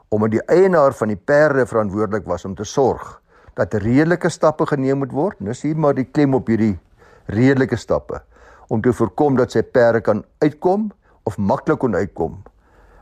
omdat 0.10 0.38
die 0.38 0.44
eienaar 0.52 0.96
van 0.96 1.12
die 1.12 1.20
perde 1.20 1.66
verantwoordelik 1.68 2.28
was 2.28 2.46
om 2.48 2.56
te 2.56 2.68
sorg 2.68 3.18
dat 3.58 3.74
redelike 3.74 4.30
stappe 4.30 4.68
geneem 4.70 5.02
moet 5.02 5.12
word. 5.12 5.40
Dis 5.42 5.64
hier 5.66 5.78
maar 5.78 5.96
die 5.98 6.06
klem 6.06 6.36
op 6.38 6.48
hierdie 6.48 6.78
redelike 7.26 7.76
stappe 7.76 8.22
om 8.70 8.82
te 8.84 8.94
voorkom 8.94 9.36
dat 9.40 9.52
sy 9.56 9.64
perde 9.64 10.04
kan 10.06 10.24
uitkom 10.44 10.92
of 11.28 11.38
maklik 11.38 11.82
kon 11.84 11.96
uitkom 11.96 12.40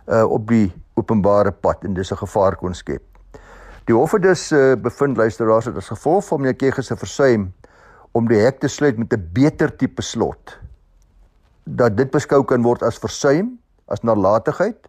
uh 0.10 0.24
op 0.38 0.48
die 0.50 0.70
openbare 0.96 1.52
pad 1.52 1.84
en 1.86 1.94
dis 1.94 2.12
'n 2.12 2.22
gevaar 2.24 2.56
kon 2.56 2.74
skep. 2.74 3.04
Die 3.86 3.96
hof 3.96 4.12
het 4.12 4.22
dus 4.22 4.52
uh, 4.52 4.74
bevind 4.76 5.18
luisteraars 5.18 5.66
dat 5.66 5.76
as 5.78 5.92
gevolg 5.94 6.26
van 6.26 6.42
meneer 6.42 6.56
Kegge 6.56 6.82
se 6.82 6.96
versuim 6.96 7.54
om 8.12 8.28
die 8.28 8.40
hek 8.40 8.60
te 8.60 8.68
sluit 8.68 8.98
met 8.98 9.14
'n 9.14 9.30
beter 9.34 9.76
tipe 9.76 10.02
slot 10.02 10.58
dat 11.66 11.98
dit 11.98 12.12
beskou 12.12 12.44
kan 12.44 12.62
word 12.62 12.84
as 12.84 12.98
versuim, 12.98 13.60
as 13.88 14.02
nalatigheid 14.02 14.88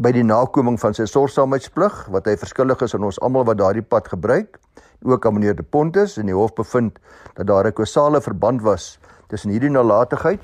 by 0.00 0.12
die 0.12 0.24
nakoming 0.24 0.78
van 0.80 0.94
sy 0.96 1.04
sorgsaamheidsplig 1.04 2.08
wat 2.08 2.26
hy 2.26 2.36
verskillig 2.36 2.82
is 2.82 2.94
aan 2.94 3.04
ons 3.04 3.20
almal 3.20 3.44
wat 3.44 3.58
daardie 3.60 3.84
pad 3.84 4.08
gebruik, 4.08 4.58
ook 5.04 5.26
aan 5.26 5.34
meneer 5.34 5.56
De 5.56 5.62
Pontus 5.62 6.16
en 6.18 6.26
die 6.26 6.36
hof 6.36 6.54
bevind 6.54 6.98
dat 7.36 7.46
daar 7.46 7.66
'n 7.66 7.72
kausale 7.72 8.20
verband 8.20 8.62
was 8.62 8.98
tussen 9.28 9.50
hierdie 9.50 9.70
nalatigheid 9.70 10.40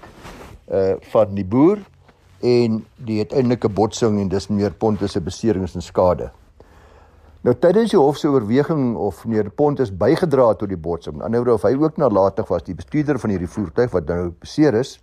uh 0.73 0.94
van 1.12 1.35
die 1.35 1.44
boer 1.44 1.78
en 2.40 2.83
die 2.97 3.19
uiteindelike 3.19 3.69
botsing 3.69 4.21
en 4.21 4.28
dis 4.28 4.49
meer 4.49 4.75
Pontus 4.75 5.12
se 5.12 5.21
beserings 5.21 5.75
en 5.75 5.83
skade. 5.83 6.31
Nou 7.47 7.55
tydens 7.55 7.93
die 7.95 8.00
hof 8.00 8.19
se 8.19 8.28
oorweging 8.28 8.97
of 8.99 9.25
meneer 9.25 9.50
Pontus 9.50 9.93
bygedra 9.95 10.49
het 10.49 10.59
tot 10.59 10.69
die 10.69 10.81
botsing, 10.81 11.21
aan 11.23 11.31
die 11.31 11.38
ander 11.38 11.55
of 11.55 11.62
hy 11.62 11.76
ook 11.78 11.97
nalatig 11.97 12.49
was, 12.50 12.64
die 12.66 12.75
bestuurder 12.75 13.21
van 13.23 13.31
hierdie 13.31 13.50
voertuig 13.50 13.93
wat 13.93 14.09
nou 14.11 14.33
beseer 14.43 14.75
is, 14.75 14.97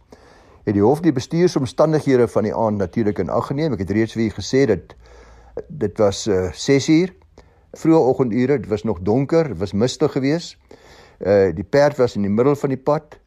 het 0.63 0.75
die 0.75 0.83
hof 0.83 1.01
die 1.03 1.13
bestuursomstandighede 1.15 2.27
van 2.27 2.47
die 2.47 2.55
aand 2.55 2.81
natuurlik 2.83 3.19
in 3.19 3.31
ag 3.31 3.47
geneem. 3.51 3.75
Ek 3.75 3.83
het 3.83 3.93
reeds 3.95 4.15
vir 4.15 4.25
u 4.25 4.29
gesê 4.35 4.65
dat 4.69 4.95
dit 5.67 6.01
was 6.01 6.25
uh 6.27 6.49
6 6.51 6.89
uur 6.89 7.13
vroeë 7.77 7.99
oggendure, 8.11 8.59
dit 8.59 8.69
was 8.69 8.83
nog 8.83 9.01
donker, 9.01 9.47
dit 9.53 9.59
was 9.59 9.73
mistig 9.73 10.11
geweest. 10.11 10.57
Uh 11.19 11.51
die 11.55 11.63
perd 11.63 11.97
was 11.97 12.15
in 12.15 12.27
die 12.27 12.31
middel 12.31 12.55
van 12.59 12.75
die 12.75 12.79
pad 12.79 13.19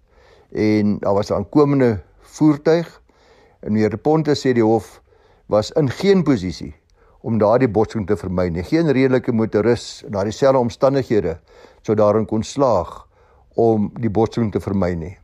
en 0.52 0.98
daar 1.00 1.14
was 1.14 1.30
'n 1.30 1.40
aankomende 1.40 2.00
voertuig 2.20 3.00
en 3.60 3.72
meneer 3.72 3.90
De 3.90 4.00
Ponte 4.00 4.34
sê 4.34 4.52
die 4.54 4.64
hof 4.64 5.00
was 5.52 5.70
in 5.78 5.90
geen 5.90 6.24
posisie 6.24 6.74
om 7.26 7.38
daardie 7.38 7.68
botsing 7.68 8.06
te 8.06 8.16
vermy 8.16 8.48
nie. 8.54 8.62
Geen 8.62 8.90
redelike 8.92 9.32
motoris 9.32 10.02
in 10.06 10.14
daardie 10.14 10.34
selfde 10.34 10.62
omstandighede 10.62 11.38
sou 11.82 11.96
daarin 11.98 12.26
kon 12.26 12.42
slaag 12.42 13.06
om 13.54 13.90
die 14.00 14.10
botsing 14.10 14.52
te 14.52 14.60
vermy 14.60 14.92
nie. 14.94 15.14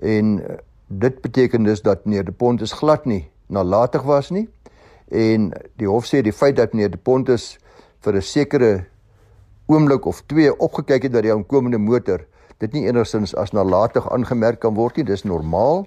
En 0.00 0.38
eh, 0.40 0.58
dit 0.88 1.20
beteken 1.20 1.64
dus 1.64 1.82
dat 1.82 2.04
meneer 2.04 2.24
De 2.24 2.32
Ponte 2.32 2.66
glad 2.66 3.04
nie 3.04 3.24
nalatig 3.46 4.02
was 4.02 4.30
nie 4.30 4.48
en 5.08 5.50
die 5.76 5.88
hof 5.88 6.06
sê 6.08 6.22
die 6.24 6.32
feit 6.32 6.56
dat 6.56 6.72
meneer 6.72 6.90
De 6.90 6.98
Ponte 6.98 7.36
vir 8.04 8.16
'n 8.16 8.22
sekere 8.22 8.84
oomblik 9.66 10.06
of 10.06 10.22
twee 10.26 10.52
opgekyk 10.58 11.02
het 11.02 11.12
na 11.12 11.20
die 11.20 11.32
aankomende 11.32 11.78
motor 11.78 12.24
dit 12.58 12.72
nie 12.72 12.86
enigsins 12.88 13.34
as 13.34 13.52
nalatig 13.52 14.06
aangemerk 14.12 14.60
kan 14.62 14.74
word 14.74 14.96
nie. 14.96 15.06
Dis 15.08 15.24
normaal. 15.24 15.86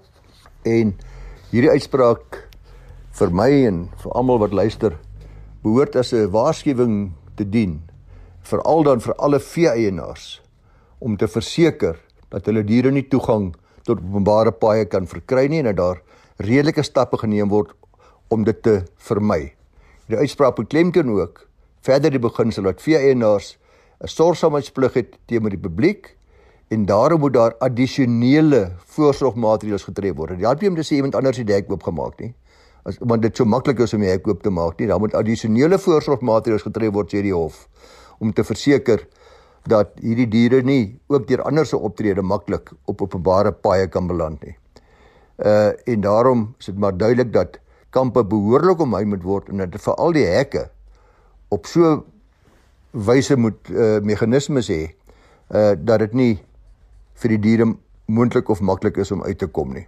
En 0.67 0.93
hierdie 1.47 1.71
uitspraak 1.71 2.41
vir 3.15 3.29
my 3.31 3.51
en 3.69 3.85
vir 4.01 4.15
almal 4.19 4.41
wat 4.41 4.51
luister 4.51 4.97
behoort 5.63 5.95
as 5.95 6.11
'n 6.11 6.27
waarskuwing 6.27 7.13
te 7.37 7.45
dien 7.47 7.79
veral 8.43 8.83
dan 8.83 8.99
vir 8.99 9.15
alle 9.15 9.39
vee-eienaars 9.39 10.41
om 10.99 11.15
te 11.15 11.27
verseker 11.27 11.95
dat 12.29 12.45
hulle 12.45 12.63
diere 12.63 12.91
nie 12.91 13.07
toegang 13.07 13.55
tot 13.83 14.03
openbare 14.03 14.51
paaie 14.51 14.85
kan 14.85 15.07
verkry 15.07 15.47
nie 15.47 15.59
en 15.59 15.71
dat 15.71 15.77
daar 15.77 16.01
redelike 16.37 16.83
stappe 16.83 17.17
geneem 17.17 17.47
word 17.49 17.71
om 18.27 18.43
dit 18.43 18.61
te 18.61 18.83
vermy. 18.97 19.53
Die 20.09 20.17
uitspraak 20.17 20.55
beklemtoon 20.55 21.09
ook 21.15 21.47
verder 21.81 22.11
die 22.11 22.19
beginsel 22.19 22.63
dat 22.63 22.81
vee-eienaars 22.81 23.57
'n 24.03 24.07
sorgsaamheidsplig 24.07 24.93
het 24.93 25.17
teenoor 25.27 25.49
die 25.49 25.63
publiek 25.63 26.16
en 26.67 26.85
daarom 26.85 27.19
moet 27.19 27.33
daar 27.33 27.55
addisionele 27.63 28.71
voorsorgmaatreëls 28.97 29.83
getref 29.87 30.15
word. 30.15 30.35
Die 30.37 30.45
help 30.45 30.61
nie 30.61 30.69
om 30.69 30.75
te 30.75 30.83
sê 30.83 30.99
iemand 30.99 31.15
anders 31.15 31.39
het 31.39 31.47
die 31.47 31.55
hek 31.55 31.71
oopgemaak 31.71 32.19
nie. 32.19 32.33
As 32.87 32.99
want 32.99 33.23
dit 33.23 33.35
so 33.35 33.47
maklik 33.47 33.79
is 33.83 33.93
om 33.95 34.03
die 34.03 34.11
hek 34.11 34.27
oop 34.27 34.43
te 34.43 34.51
maak 34.53 34.79
nie. 34.79 34.87
Daar 34.87 34.99
moet 34.99 35.15
addisionele 35.15 35.79
voorsorgmaatreëls 35.79 36.65
getref 36.67 36.93
word 36.95 37.13
sê 37.13 37.23
die 37.23 37.35
hof 37.35 37.65
om 38.23 38.33
te 38.33 38.43
verseker 38.47 39.05
dat 39.67 39.95
hierdie 40.01 40.27
diere 40.31 40.61
nie 40.63 40.97
ook 41.11 41.27
deur 41.27 41.43
ander 41.47 41.67
se 41.67 41.77
optrede 41.77 42.23
maklik 42.23 42.71
op 42.87 43.03
openbare 43.03 43.51
paaie 43.51 43.87
kan 43.91 44.07
beland 44.07 44.43
nie. 44.43 44.55
Uh 45.37 45.71
en 45.85 46.01
daarom 46.01 46.47
is 46.59 46.71
dit 46.71 46.79
maar 46.79 46.97
duidelik 46.97 47.33
dat 47.33 47.59
kampe 47.91 48.23
behoorlik 48.25 48.79
omhou 48.83 49.03
moet 49.05 49.23
word 49.23 49.49
en 49.49 49.63
dat 49.63 49.75
veral 49.81 50.15
die 50.15 50.25
hekke 50.25 50.67
op 51.53 51.67
so 51.67 52.03
wyse 52.91 53.35
moet 53.35 53.69
uh 53.71 53.99
meganismes 54.01 54.71
hê 54.71 54.81
uh 55.53 55.75
dat 55.77 55.99
dit 55.99 56.13
nie 56.13 56.33
vir 57.21 57.29
die 57.35 57.41
diere 57.41 57.67
moontlik 58.07 58.49
of 58.49 58.61
maklik 58.61 58.97
is 58.97 59.11
om 59.11 59.23
uit 59.23 59.37
te 59.37 59.47
kom 59.47 59.73
nie. 59.73 59.87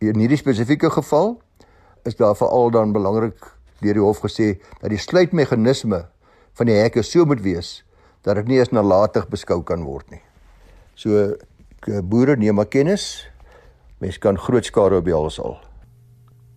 In 0.00 0.20
hierdie 0.20 0.40
spesifieke 0.40 0.90
geval 0.90 1.36
is 2.06 2.16
daar 2.16 2.36
veral 2.36 2.70
dan 2.70 2.92
belangrik 2.92 3.56
deur 3.82 3.98
die 3.98 4.04
hof 4.04 4.22
gesê 4.24 4.54
dat 4.80 4.90
die 4.92 5.00
sluitmeganisme 5.00 6.06
van 6.56 6.70
die 6.70 6.78
hekke 6.78 7.02
so 7.04 7.26
moet 7.28 7.42
wees 7.44 7.82
dat 8.24 8.40
dit 8.40 8.48
nie 8.50 8.58
eens 8.58 8.72
nalatig 8.74 9.28
beskou 9.30 9.60
kan 9.62 9.84
word 9.86 10.08
nie. 10.10 10.22
So 10.96 11.36
boere 12.02 12.36
neem 12.36 12.56
maar 12.58 12.70
kennis. 12.70 13.26
Mens 14.00 14.18
kan 14.18 14.38
groot 14.38 14.64
skade 14.66 14.98
op 14.98 15.06
die 15.06 15.14
hals 15.14 15.38
al. 15.40 15.58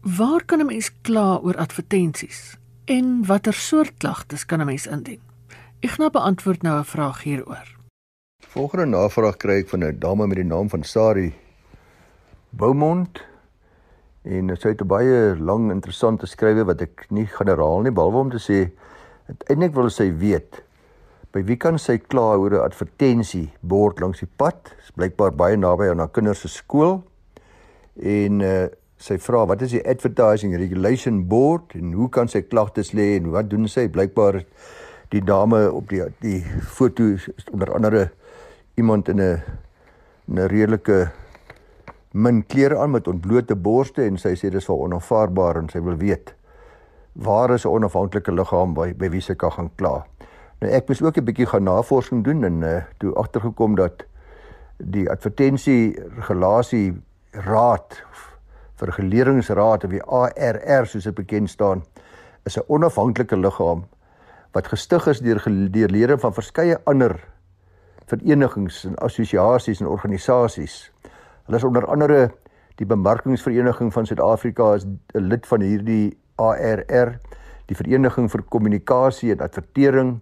Waar 0.01 0.43
kan 0.45 0.59
'n 0.59 0.65
mens 0.65 0.91
kla 1.01 1.39
oor 1.43 1.57
advertensies 1.57 2.57
en 2.85 3.25
watter 3.25 3.53
soort 3.53 3.93
klagtes 3.97 4.45
kan 4.45 4.61
'n 4.61 4.65
mens 4.65 4.87
indien? 4.87 5.21
Ek 5.79 5.89
gaan 5.89 6.11
beantwoord 6.11 6.61
nou 6.61 6.79
'n 6.79 6.85
vraag 6.85 7.23
hieroor. 7.23 7.78
Volgende 8.49 8.87
navraag 8.89 9.35
kry 9.37 9.59
ek 9.61 9.67
van 9.69 9.83
'n 9.85 9.99
dame 10.01 10.25
met 10.27 10.39
die 10.39 10.43
naam 10.43 10.69
van 10.69 10.83
Sari 10.83 11.33
Beaumont 12.49 13.21
en 14.25 14.49
sy 14.57 14.69
het 14.69 14.81
'n 14.81 14.87
baie 14.87 15.35
lang 15.37 15.69
interessante 15.71 16.25
skrywe 16.25 16.65
wat 16.65 16.81
ek 16.81 17.05
nie 17.11 17.25
gaan 17.25 17.47
herhaal 17.47 17.81
nie 17.81 17.91
behalwe 17.91 18.17
om 18.17 18.31
te 18.31 18.41
sê 18.41 18.71
eintlik 19.45 19.75
wil 19.75 19.89
sy 19.89 20.09
weet 20.09 20.63
by 21.31 21.43
wie 21.45 21.57
kan 21.57 21.77
sy 21.77 21.97
kla 21.97 22.37
oor 22.37 22.49
'n 22.49 22.65
advertensie 22.65 23.53
bord 23.61 23.99
langs 23.99 24.19
die 24.19 24.33
pad? 24.37 24.63
Dit 24.63 24.83
is 24.83 24.91
blykbaar 24.97 25.31
baie 25.31 25.55
naby 25.57 25.89
aan 25.89 25.99
haar 25.99 26.09
kinders 26.11 26.41
se 26.41 26.47
skool. 26.47 27.03
En 28.01 28.41
uh, 28.41 28.67
sy 28.97 29.17
vra 29.17 29.45
wat 29.45 29.61
is 29.61 29.71
die 29.71 29.87
advertising 29.87 30.55
regulation 30.55 31.27
board 31.27 31.75
en 31.75 31.93
hoe 31.93 32.09
kan 32.09 32.27
sy 32.27 32.41
klagtes 32.41 32.93
lê 32.93 33.17
en 33.17 33.29
wat 33.29 33.49
doen 33.49 33.67
sy? 33.67 33.87
Blykbaar 33.87 34.43
die 35.09 35.21
dame 35.21 35.71
op 35.71 35.89
die 35.89 36.01
die 36.19 36.41
foto 36.61 37.15
onder 37.51 37.73
andere 37.73 38.11
iemand 38.79 39.09
in 39.09 39.19
'n 39.19 39.41
'n 40.27 40.47
redelike 40.47 41.11
min 42.13 42.45
klere 42.45 42.77
aan 42.77 42.91
met 42.91 43.07
ontblote 43.07 43.55
borste 43.55 44.03
en 44.03 44.17
sy 44.17 44.35
sê 44.35 44.49
dis 44.49 44.65
vir 44.65 44.75
onaanvaarbaar 44.75 45.57
en 45.57 45.69
sy 45.69 45.81
wil 45.81 45.97
weet 45.97 46.33
waar 47.13 47.53
is 47.53 47.65
'n 47.65 47.69
onafhanklike 47.69 48.31
liggaam 48.31 48.73
by 48.73 48.93
by 48.93 49.09
wie 49.09 49.21
sy 49.21 49.35
kan 49.35 49.51
gaan 49.51 49.69
kla. 49.75 50.05
Nou 50.61 50.71
ek 50.71 50.87
moes 50.87 51.01
ook 51.01 51.17
'n 51.17 51.25
bietjie 51.25 51.45
gaan 51.45 51.63
navorsing 51.63 52.23
doen 52.23 52.43
en 52.43 52.63
uh, 52.63 52.81
toe 52.99 53.13
agtergekom 53.15 53.75
dat 53.75 54.05
die 54.77 55.09
advertensie 55.09 55.99
regulasie 56.15 57.01
raad 57.31 58.03
vir 58.75 58.87
reguleringsraad 58.87 59.83
of 59.83 59.91
die 59.91 60.03
ARR 60.03 60.87
soos 60.87 61.03
dit 61.03 61.15
bekend 61.15 61.49
staan 61.49 61.83
is 62.45 62.57
'n 62.57 62.63
onafhanklike 62.67 63.35
liggaam 63.35 63.83
wat 64.53 64.67
gestig 64.67 65.07
is 65.07 65.19
deur 65.19 65.41
deur 65.71 65.89
lede 65.89 66.17
van 66.17 66.33
verskeie 66.33 66.77
ander 66.85 67.19
verenigings 68.09 68.83
en 68.85 68.97
assosiasies 69.05 69.81
en 69.81 69.87
organisasies. 69.87 70.91
Hulle 71.45 71.57
is 71.57 71.67
onder 71.67 71.85
andere 71.85 72.29
die 72.79 72.87
Bemarkingsvereniging 72.87 73.91
van 73.93 74.05
Suid-Afrika 74.05 74.73
is 74.75 74.85
'n 74.85 75.27
lid 75.27 75.47
van 75.47 75.61
hierdie 75.61 76.17
ARR, 76.35 77.19
die 77.65 77.75
Vereniging 77.75 78.29
vir 78.31 78.43
Kommunikasie 78.43 79.31
en 79.31 79.41
Advertering. 79.41 80.19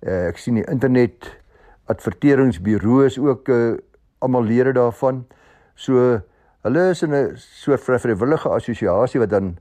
Uh, 0.00 0.28
ek 0.28 0.38
sien 0.38 0.54
die 0.54 0.64
internet 0.70 1.38
adverteringsbureau 1.86 3.04
is 3.06 3.18
ook 3.18 3.48
uh, 3.48 3.76
almal 4.18 4.44
lede 4.44 4.72
daarvan. 4.72 5.26
So 5.74 6.20
hulle 6.62 6.90
is 6.90 7.02
in 7.02 7.14
'n 7.14 7.36
soort 7.36 7.80
vrywillige 7.80 8.48
assosiasie 8.48 9.20
wat 9.20 9.30
dan 9.30 9.58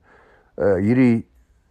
uh, 0.57 0.75
hierdie 0.75 1.25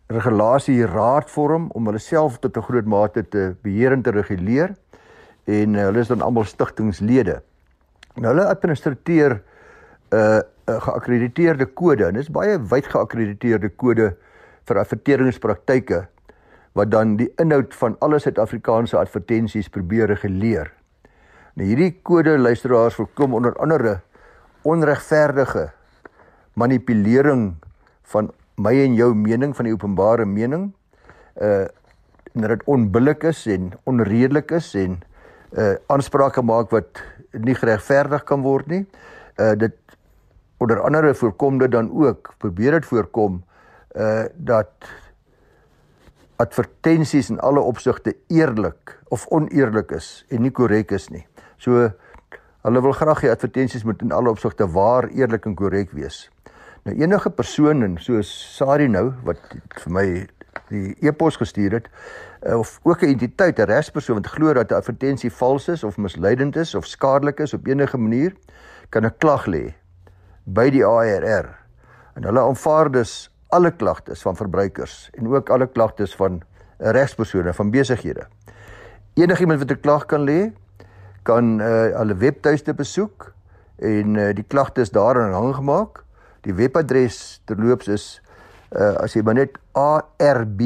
regulasie 0.07 0.87
raad 0.87 1.31
vorm 1.31 1.71
om 1.75 1.87
hulle 1.87 1.99
self 1.99 2.39
tot 2.39 2.57
'n 2.57 2.63
groot 2.63 2.87
mate 2.87 3.29
te 3.29 3.55
beheer 3.63 3.93
en 3.93 4.03
te 4.03 4.11
reguleer 4.11 4.75
en 5.47 5.75
uh, 5.75 5.87
hulle 5.87 6.03
is 6.03 6.11
dan 6.11 6.25
almal 6.26 6.47
stigtingslede. 6.49 7.41
Nou 8.19 8.33
hulle 8.33 8.47
administreer 8.50 9.38
'n 10.11 10.17
uh, 10.17 10.41
'n 10.67 10.81
geakkrediteerde 10.83 11.67
kode 11.67 12.07
en 12.07 12.15
dit 12.15 12.23
is 12.23 12.31
baie 12.31 12.59
wyd 12.59 12.87
geakkrediteerde 12.91 13.69
kode 13.69 14.17
vir 14.67 14.79
adverteringspraktyke 14.79 16.07
wat 16.75 16.91
dan 16.91 17.17
die 17.17 17.29
inhoud 17.38 17.75
van 17.75 17.97
alle 18.00 18.19
Suid-Afrikaanse 18.19 18.99
advertensies 18.99 19.69
probeer 19.69 20.07
reguleer. 20.07 20.73
Nou 21.55 21.69
hierdie 21.69 21.93
kode 22.03 22.38
luisteraars 22.38 22.95
voorkom 22.95 23.35
onder 23.35 23.55
andere 23.57 24.00
onregverdige 24.62 25.71
manipulering 26.55 27.55
van 28.03 28.33
my 28.59 28.75
en 28.83 28.95
jou 28.95 29.15
mening 29.15 29.57
van 29.57 29.65
die 29.65 29.75
openbare 29.75 30.26
mening 30.26 30.73
uh 31.41 31.67
dat 32.37 32.49
dit 32.49 32.62
onbillik 32.69 33.23
is 33.25 33.47
en 33.47 33.71
onredelik 33.88 34.50
is 34.50 34.75
en 34.75 34.91
uh 34.91 35.16
aansprake 35.87 36.43
maak 36.43 36.71
wat 36.71 37.03
nie 37.33 37.55
geregverdig 37.55 38.25
kan 38.25 38.43
word 38.43 38.67
nie. 38.67 38.85
Uh 39.37 39.55
dit 39.55 39.76
onder 40.59 40.81
andere 40.81 41.15
voorkom 41.15 41.59
dit 41.59 41.71
dan 41.71 41.91
ook 41.93 42.35
probeer 42.38 42.71
dit 42.71 42.87
voorkom 42.87 43.43
uh 43.97 44.25
dat 44.35 44.73
advertensies 46.37 47.31
in 47.31 47.41
alle 47.41 47.61
opsigte 47.61 48.17
eerlik 48.29 48.99
of 49.09 49.26
oneerlik 49.33 49.91
is 49.91 50.25
en 50.29 50.43
nie 50.43 50.53
korrek 50.53 50.91
is 50.93 51.09
nie. 51.09 51.25
So 51.57 51.91
hulle 52.67 52.83
wil 52.83 52.93
graag 52.93 53.23
hê 53.25 53.31
advertensies 53.33 53.85
moet 53.85 54.03
in 54.03 54.12
alle 54.12 54.31
opsigte 54.31 54.67
waar, 54.69 55.09
eerlik 55.15 55.47
en 55.47 55.55
korrek 55.55 55.93
wees. 55.97 56.26
Nou 56.87 56.97
enige 56.99 57.31
persoon 57.31 57.83
en 57.83 57.97
soos 58.03 58.29
Sari 58.57 58.88
nou 58.88 59.11
wat 59.26 59.41
vir 59.83 59.93
my 59.93 60.07
die 60.69 60.97
e-pos 61.01 61.37
gestuur 61.37 61.73
het 61.73 61.89
eh, 62.41 62.59
of 62.59 62.81
ook 62.83 63.03
'n 63.03 63.07
entiteit, 63.07 63.59
'n 63.59 63.63
regspersoon 63.63 64.17
wat 64.17 64.27
glo 64.27 64.53
dat 64.53 64.71
'n 64.71 64.75
advertensie 64.75 65.33
vals 65.33 65.69
is 65.69 65.85
of 65.85 65.97
misleidend 65.97 66.57
is 66.57 66.75
of 66.75 66.87
skadelik 66.87 67.41
is 67.41 67.55
op 67.55 67.67
enige 67.67 67.99
manier, 67.99 68.33
kan 68.89 69.05
'n 69.05 69.15
klag 69.19 69.47
lê 69.47 69.75
by 70.45 70.71
die 70.71 70.85
ARR. 70.85 71.59
En 72.15 72.25
hulle 72.25 72.41
aanvaar 72.41 72.91
dus 72.91 73.30
alle 73.49 73.71
klagtes 73.71 74.23
van 74.23 74.37
verbruikers 74.37 75.11
en 75.13 75.28
ook 75.28 75.50
alle 75.50 75.67
klagtes 75.67 76.15
van 76.15 76.43
regspersone 76.78 77.54
van 77.54 77.71
besighede. 77.71 78.26
Enigiemand 79.15 79.59
wat 79.59 79.71
'n 79.71 79.80
klag 79.80 80.07
kan 80.07 80.25
lê, 80.25 80.52
kan 81.23 81.61
uh, 81.61 81.67
hulle 81.97 82.17
webtuiste 82.17 82.75
besoek 82.75 83.33
en 83.76 84.15
uh, 84.15 84.35
die 84.35 84.45
klagte 84.49 84.80
is 84.80 84.91
daarin 84.91 85.33
hang 85.33 85.54
gemaak 85.54 86.04
Die 86.47 86.54
webadres 86.54 87.41
terloops 87.50 87.89
is 87.91 88.04
uh 88.75 88.95
as 89.05 89.15
jy 89.15 89.23
maar 89.23 89.35
net 89.35 89.59
arb 89.73 90.63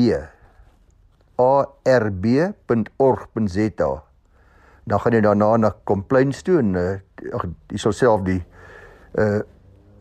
arb.org.za 1.91 2.83
dan 4.91 5.01
gaan 5.01 5.13
jy 5.13 5.21
daarna 5.25 5.57
na 5.57 5.71
complaints 5.85 6.43
toe 6.43 6.59
en 6.61 6.75
uh 6.75 6.99
jy 7.69 7.79
sal 7.79 7.93
self 7.93 8.21
die 8.29 8.43
uh 9.19 9.41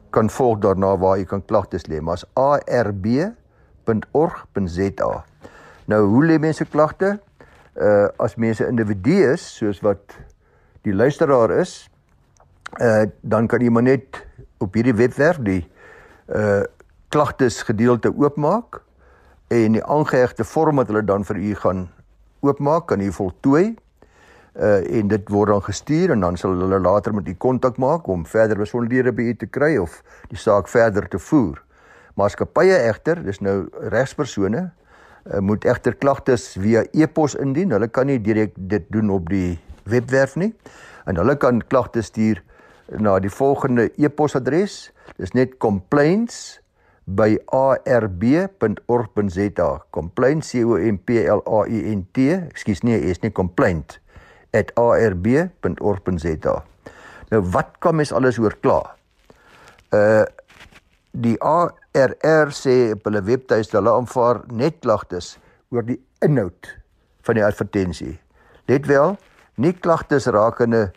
kan 0.10 0.30
volg 0.30 0.60
daarna 0.66 0.98
waar 0.98 1.18
jy 1.22 1.26
kan 1.30 1.46
klagtes 1.46 1.88
lê 1.88 2.02
maar 2.02 2.18
as 2.18 2.26
arb.org.za 2.34 3.30
Nou 5.90 6.06
hoe 6.06 6.26
lê 6.26 6.38
mense 6.38 6.66
klagte? 6.70 7.18
Uh 7.74 8.08
as 8.22 8.36
mense 8.38 8.66
individu 8.68 9.16
is 9.32 9.42
soos 9.58 9.80
wat 9.82 10.14
die 10.86 10.94
luisteraar 10.94 11.56
is, 11.58 11.90
uh 12.78 13.08
dan 13.22 13.48
kan 13.50 13.64
jy 13.64 13.72
maar 13.74 13.88
net 13.88 14.20
op 14.62 14.76
hierdie 14.78 14.94
webwerf 14.94 15.40
die 15.42 15.64
uh 16.28 16.62
klagtes 17.10 17.64
gedeelte 17.66 18.12
oopmaak 18.14 18.82
en 19.50 19.78
die 19.78 19.84
aangehegte 19.84 20.46
vorm 20.46 20.78
wat 20.82 20.92
hulle 20.92 21.02
dan 21.06 21.26
vir 21.26 21.38
u 21.42 21.54
gaan 21.64 21.88
oopmaak 22.46 22.86
kan 22.92 23.02
u 23.02 23.12
voltooi 23.12 23.76
uh 24.60 24.98
en 25.00 25.08
dit 25.08 25.30
word 25.30 25.50
dan 25.54 25.62
gestuur 25.64 26.12
en 26.12 26.20
dan 26.26 26.38
sal 26.38 26.54
hulle 26.58 26.80
later 26.80 27.14
met 27.14 27.28
u 27.28 27.34
kontak 27.34 27.78
maak 27.78 28.08
om 28.08 28.26
verder 28.26 28.58
besonderhede 28.58 29.14
by 29.16 29.30
u 29.32 29.36
te 29.36 29.48
kry 29.48 29.78
of 29.78 30.02
die 30.30 30.38
saak 30.38 30.68
verder 30.68 31.08
te 31.08 31.20
voer. 31.20 31.62
Maatskappye 32.20 32.78
egter, 32.90 33.22
dis 33.24 33.40
nou 33.40 33.70
regspersone, 33.94 34.66
uh, 34.68 35.40
moet 35.40 35.66
egter 35.66 35.96
klagtes 35.96 36.52
via 36.60 36.84
e-pos 36.92 37.38
indien. 37.40 37.72
Hulle 37.72 37.88
kan 37.88 38.10
nie 38.10 38.20
direk 38.20 38.58
dit 38.58 38.90
doen 38.92 39.10
op 39.10 39.30
die 39.30 39.60
webwerf 39.88 40.36
nie. 40.36 40.52
En 41.08 41.16
hulle 41.16 41.38
kan 41.40 41.62
klagtes 41.68 42.12
stuur 42.12 42.42
na 43.00 43.20
die 43.24 43.32
volgende 43.32 43.88
e-posadres. 43.98 44.90
Dis 45.18 45.32
net 45.38 45.58
complaints 45.58 46.60
by 47.16 47.38
arb.org.za. 47.56 49.70
Complaints 49.90 50.50
C 50.50 50.64
O 50.64 50.78
M 50.78 50.98
P 50.98 51.26
L 51.26 51.42
A 51.46 51.66
I 51.66 51.92
N 51.94 52.08
T. 52.12 52.18
Ekskuus 52.50 52.82
nee, 52.86 53.00
is 53.10 53.22
nie 53.24 53.32
complaint 53.32 54.00
@arb.org.za. 54.54 56.56
Nou 57.30 57.42
wat 57.54 57.68
kan 57.80 57.96
mens 57.96 58.14
alles 58.14 58.38
hoor 58.38 58.56
kla? 58.62 58.96
Uh 59.94 60.24
die 61.10 61.42
ARR 61.42 62.52
sê 62.54 62.94
op 62.94 63.08
hulle 63.10 63.24
webtuiste 63.26 63.74
hulle 63.80 63.92
aanvaar 63.98 64.44
net 64.54 64.78
klagtes 64.86 65.40
oor 65.74 65.82
die 65.84 65.98
inhoud 66.22 66.78
van 67.26 67.36
die 67.36 67.44
advertensie. 67.44 68.20
Let 68.70 68.86
wel, 68.86 69.18
nie 69.58 69.74
klagtes 69.74 70.30
rakende 70.30 70.94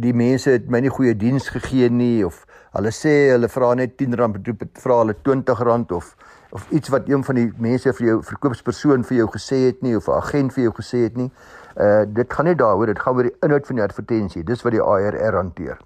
die 0.00 0.14
mense 0.16 0.54
het 0.56 0.70
my 0.72 0.80
nie 0.80 0.92
goeie 0.92 1.14
diens 1.16 1.50
gegee 1.52 1.90
nie 1.92 2.24
of 2.24 2.44
hulle 2.76 2.90
sê 2.94 3.14
hulle 3.32 3.48
vra 3.48 3.74
net 3.74 3.96
R10 3.98 4.32
bedoel 4.36 4.68
vra 4.78 5.00
hulle 5.02 5.14
R20 5.14 5.96
of 5.96 6.14
of 6.50 6.66
iets 6.70 6.88
wat 6.88 7.08
een 7.08 7.24
van 7.24 7.34
die 7.38 7.52
mense 7.62 7.92
vir 7.94 8.06
jou 8.06 8.16
verkoopspersoon 8.26 9.04
vir 9.06 9.20
jou 9.20 9.26
gesê 9.30 9.58
het 9.68 9.82
nie 9.82 9.96
of 9.96 10.08
'n 10.08 10.18
agent 10.18 10.52
vir 10.52 10.62
jou 10.64 10.72
gesê 10.78 11.02
het 11.06 11.16
nie. 11.16 11.30
Uh 11.76 12.04
dit 12.06 12.32
gaan 12.32 12.46
nie 12.46 12.54
daaroor, 12.54 12.86
dit 12.86 12.98
gaan 12.98 13.16
oor 13.16 13.22
die 13.22 13.36
inhoud 13.42 13.66
van 13.66 13.76
die 13.76 13.84
advertensie. 13.84 14.44
Dis 14.44 14.62
wat 14.62 14.72
die 14.72 14.82
ARR 14.82 15.36
hanteer. 15.36 15.78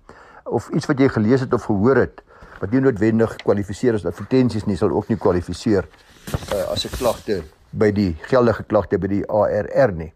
Of 0.45 0.69
iets 0.69 0.87
wat 0.87 0.99
jy 0.99 1.09
gelees 1.09 1.41
het 1.41 1.53
of 1.53 1.65
gehoor 1.65 1.97
het 1.97 2.23
wat 2.61 2.71
nie 2.71 2.81
noodwendig 2.81 3.37
kwalifiseer 3.37 3.95
as 3.95 4.07
advertensies 4.07 4.65
nie, 4.67 4.77
sal 4.77 4.91
ook 4.91 5.09
nie 5.09 5.19
kwalifiseer 5.19 5.85
uh 6.53 6.73
as 6.73 6.85
'n 6.85 6.97
klagte 6.97 7.43
by 7.71 7.91
die 7.91 8.17
geldige 8.21 8.63
klagte 8.63 8.99
by 8.99 9.07
die 9.07 9.27
ARR 9.29 9.93
nie. 9.93 10.13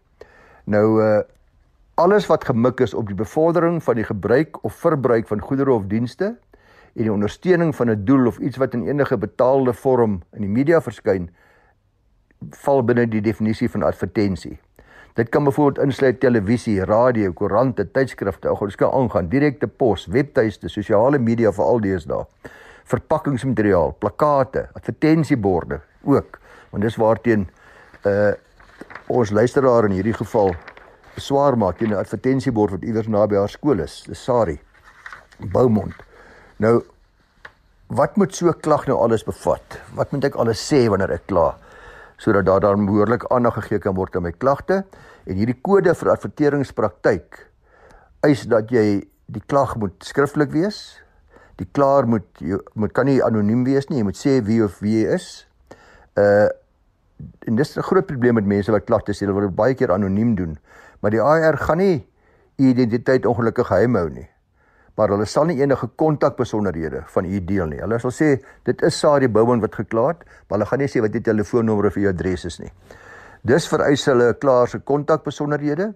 Nou 0.65 1.01
uh 1.01 1.21
alles 1.95 2.27
wat 2.27 2.45
gemik 2.45 2.79
is 2.79 2.93
op 2.93 3.07
die 3.07 3.15
bevordering 3.15 3.83
van 3.83 3.95
die 3.95 4.03
gebruik 4.03 4.63
of 4.63 4.73
verbruik 4.73 5.27
van 5.27 5.39
goedere 5.39 5.71
of 5.71 5.83
dienste 5.83 6.37
en 6.95 7.03
die 7.03 7.13
ondersteuning 7.13 7.75
van 7.75 7.89
'n 7.89 8.05
doel 8.05 8.27
of 8.27 8.39
iets 8.39 8.57
wat 8.57 8.73
in 8.73 8.87
enige 8.87 9.17
betaalde 9.17 9.73
vorm 9.73 10.21
in 10.33 10.41
die 10.41 10.49
media 10.49 10.81
verskyn 10.81 11.29
val 12.49 12.83
binne 12.83 13.07
die 13.07 13.21
definisie 13.21 13.69
van 13.69 13.83
advertensie. 13.83 14.59
Dit 15.13 15.29
kan 15.29 15.43
byvoorbeeld 15.43 15.85
insluit 15.85 16.19
televisie, 16.19 16.85
radio, 16.85 17.31
koerante, 17.31 17.91
tydskrifte, 17.91 18.47
ag, 18.47 18.59
dit 18.59 18.75
kan 18.75 18.91
aangaan 18.91 19.29
direkte 19.29 19.67
pos, 19.67 20.05
webtuiste, 20.05 20.69
sosiale 20.69 21.19
media 21.19 21.51
vir 21.51 21.65
al 21.65 21.79
deesdae. 21.79 22.25
Verpakkingsmateriaal, 22.83 23.91
plakate, 23.99 24.69
advertensieborde 24.73 25.81
ook, 26.03 26.39
want 26.69 26.83
dis 26.83 26.95
waarteen 26.95 27.49
uh 28.05 28.31
ons 29.09 29.31
luisteraar 29.31 29.85
in 29.85 29.91
hierdie 29.91 30.13
geval 30.13 30.53
beswaar 31.15 31.57
maak 31.57 31.77
teen 31.77 31.89
'n 31.89 31.99
advertensiebord 31.99 32.71
wat 32.71 32.83
iewers 32.83 33.07
naby 33.07 33.35
haar 33.35 33.49
skool 33.49 33.79
is. 33.79 34.03
Dis 34.07 34.23
Sari. 34.23 34.59
Boumond. 35.51 36.08
Nou 36.59 36.83
wat 37.87 38.15
moet 38.15 38.35
so 38.35 38.47
'n 38.47 38.59
klag 38.59 38.85
nou 38.87 38.97
alles 38.99 39.23
bevat? 39.23 39.79
Wat 39.93 40.11
moet 40.11 40.23
ek 40.23 40.35
alles 40.35 40.61
sê 40.61 40.89
wanneer 40.89 41.11
ek 41.11 41.27
kla? 41.27 41.55
sodat 42.19 42.45
daar 42.45 42.59
dan 42.59 42.85
behoorlik 42.85 43.23
aandag 43.31 43.53
gegee 43.53 43.79
kan 43.79 43.95
word 43.95 44.15
aan 44.15 44.27
my 44.27 44.31
klagte 44.31 44.83
en 45.23 45.37
hierdie 45.39 45.55
kode 45.63 45.93
vir 45.95 46.11
adverteringspraktyk 46.11 47.45
eis 48.27 48.43
dat 48.51 48.71
jy 48.75 48.99
die 49.31 49.43
klag 49.47 49.77
moet 49.79 49.95
skriftelik 50.03 50.51
wees. 50.51 50.99
Die 51.61 51.67
klaar 51.71 52.07
moet 52.09 52.27
jy 52.43 52.57
moet 52.75 52.91
kan 52.97 53.07
nie 53.07 53.21
anoniem 53.23 53.63
wees 53.67 53.87
nie. 53.87 54.01
Jy 54.01 54.07
moet 54.07 54.19
sê 54.19 54.39
wie 54.43 54.59
of 54.65 54.79
wie 54.83 54.97
jy 54.99 55.15
is. 55.15 55.29
Uh 56.19 56.49
en 57.47 57.55
dis 57.55 57.77
'n 57.77 57.83
groot 57.83 58.07
probleem 58.07 58.35
met 58.35 58.45
mense 58.45 58.71
wat 58.71 58.85
klagtes 58.85 59.19
sê, 59.19 59.27
hulle 59.27 59.39
wil 59.39 59.51
baie 59.51 59.75
keer 59.75 59.91
anoniem 59.91 60.35
doen. 60.35 60.57
Maar 60.99 61.11
die 61.11 61.21
AR 61.21 61.57
gaan 61.57 61.77
nie 61.77 62.07
u 62.57 62.63
identiteit 62.63 63.25
ongelukkig 63.25 63.67
geheim 63.67 63.95
hou 63.95 64.09
nie. 64.09 64.27
Maar 64.99 65.13
hulle 65.15 65.25
sal 65.31 65.47
nie 65.47 65.61
enige 65.61 65.87
kontakbesonderhede 65.95 67.05
van 67.13 67.25
u 67.25 67.39
deel 67.47 67.69
nie. 67.71 67.79
Hulle 67.79 68.01
sal 68.03 68.11
sê 68.11 68.29
dit 68.67 68.81
is 68.83 68.97
Sarie 68.99 69.29
Bouman 69.31 69.61
wat 69.63 69.77
gekla 69.79 70.09
het, 70.09 70.25
maar 70.27 70.57
hulle 70.57 70.67
gaan 70.67 70.81
nie 70.83 70.89
sê 70.91 70.99
wat 71.05 71.13
die 71.13 71.23
telefoonnommer 71.23 71.87
of 71.87 71.95
u 71.95 72.07
adres 72.09 72.43
is 72.49 72.59
nie. 72.59 72.71
Dis 73.47 73.69
vereis 73.71 74.03
hulle 74.11 74.33
klaar 74.41 74.67
se 74.67 74.81
kontakbesonderhede, 74.83 75.93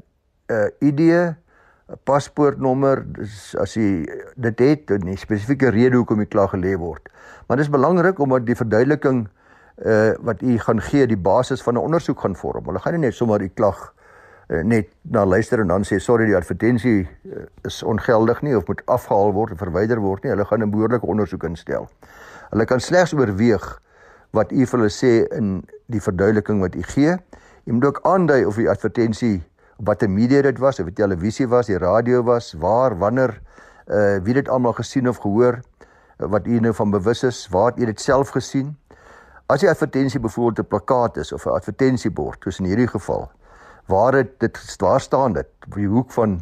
'n 0.48 0.54
uh, 0.56 0.88
ID, 0.88 1.02
'n 1.04 2.00
paspoortnommer 2.08 3.04
as 3.60 3.76
jy 3.76 4.08
dit 4.38 4.60
het 4.60 4.92
en 4.92 5.10
'n 5.12 5.18
spesifieke 5.18 5.70
rede 5.70 6.00
hoekom 6.00 6.24
jy 6.24 6.30
klaar 6.32 6.48
gelê 6.56 6.78
word. 6.80 7.10
Maar 7.48 7.58
dit 7.58 7.66
is 7.66 7.72
belangrik 7.72 8.20
omdat 8.20 8.46
die 8.46 8.56
verduideliking 8.56 9.28
uh 9.84 10.14
wat 10.22 10.42
u 10.42 10.58
gaan 10.60 10.80
gee 10.82 11.08
die 11.08 11.18
basis 11.18 11.64
van 11.64 11.74
'n 11.74 11.84
ondersoek 11.84 12.20
gaan 12.20 12.36
vorm. 12.36 12.66
Hulle 12.66 12.80
gaan 12.80 12.94
nie 12.94 13.02
net 13.10 13.14
sommer 13.14 13.40
die 13.40 13.52
klag 13.52 13.84
uh, 13.84 14.03
net 14.48 14.90
na 15.02 15.26
luister 15.26 15.60
en 15.60 15.68
dan 15.68 15.84
sê 15.84 16.00
sorry 16.00 16.26
die 16.26 16.36
advertensie 16.36 17.04
uh, 17.04 17.46
is 17.64 17.84
ongeldig 17.84 18.42
nie 18.42 18.56
of 18.58 18.68
moet 18.68 18.82
afgehaal 18.86 19.32
word 19.34 19.52
of 19.52 19.58
verwyder 19.64 20.02
word 20.04 20.24
nie. 20.24 20.32
Hulle 20.32 20.46
gaan 20.46 20.64
'n 20.64 20.72
behoorlike 20.72 21.06
ondersoek 21.06 21.44
instel. 21.44 21.88
Hulle 22.52 22.66
kan 22.66 22.80
slegs 22.80 23.14
oorweeg 23.14 23.80
wat 24.32 24.52
u 24.52 24.66
vir 24.66 24.80
hulle 24.80 24.92
sê 24.92 25.14
in 25.38 25.64
die 25.88 26.02
verduideliking 26.02 26.60
wat 26.62 26.76
u 26.76 26.82
gee. 26.82 27.18
Jy 27.66 27.74
moet 27.74 27.86
ook 27.86 28.00
aandui 28.04 28.46
of 28.46 28.56
die 28.56 28.70
advertensie 28.70 29.44
watter 29.78 30.10
media 30.10 30.42
dit 30.42 30.60
was, 30.60 30.80
of 30.80 30.86
dit 30.86 30.96
televisie 30.96 31.48
was, 31.48 31.68
die 31.68 31.78
radio 31.78 32.24
was, 32.24 32.54
waar, 32.54 32.98
wanneer, 32.98 33.40
uh 33.88 34.20
wie 34.24 34.34
dit 34.34 34.50
almal 34.50 34.74
gesien 34.74 35.10
of 35.10 35.18
gehoor, 35.18 35.62
wat 36.18 36.48
u 36.48 36.60
nou 36.60 36.74
van 36.74 36.92
bewus 36.92 37.24
is, 37.24 37.48
waar 37.52 37.72
het 37.72 37.80
u 37.80 37.86
dit 37.86 38.02
self 38.02 38.30
gesien? 38.30 38.78
As 39.48 39.60
die 39.60 39.70
advertensie 39.70 40.20
byvoorbeeld 40.20 40.66
'n 40.66 40.70
plakkaat 40.70 41.18
is 41.18 41.34
of 41.34 41.46
'n 41.46 41.50
advertensiebord, 41.50 42.42
soos 42.44 42.60
in 42.60 42.66
hierdie 42.66 42.88
geval, 42.88 43.32
waar 43.88 44.12
dit 44.12 44.40
dit 44.40 44.76
waar 44.78 45.02
staan 45.02 45.34
dit 45.34 45.48
op 45.66 45.76
die 45.76 45.88
hoek 45.88 46.12
van 46.12 46.42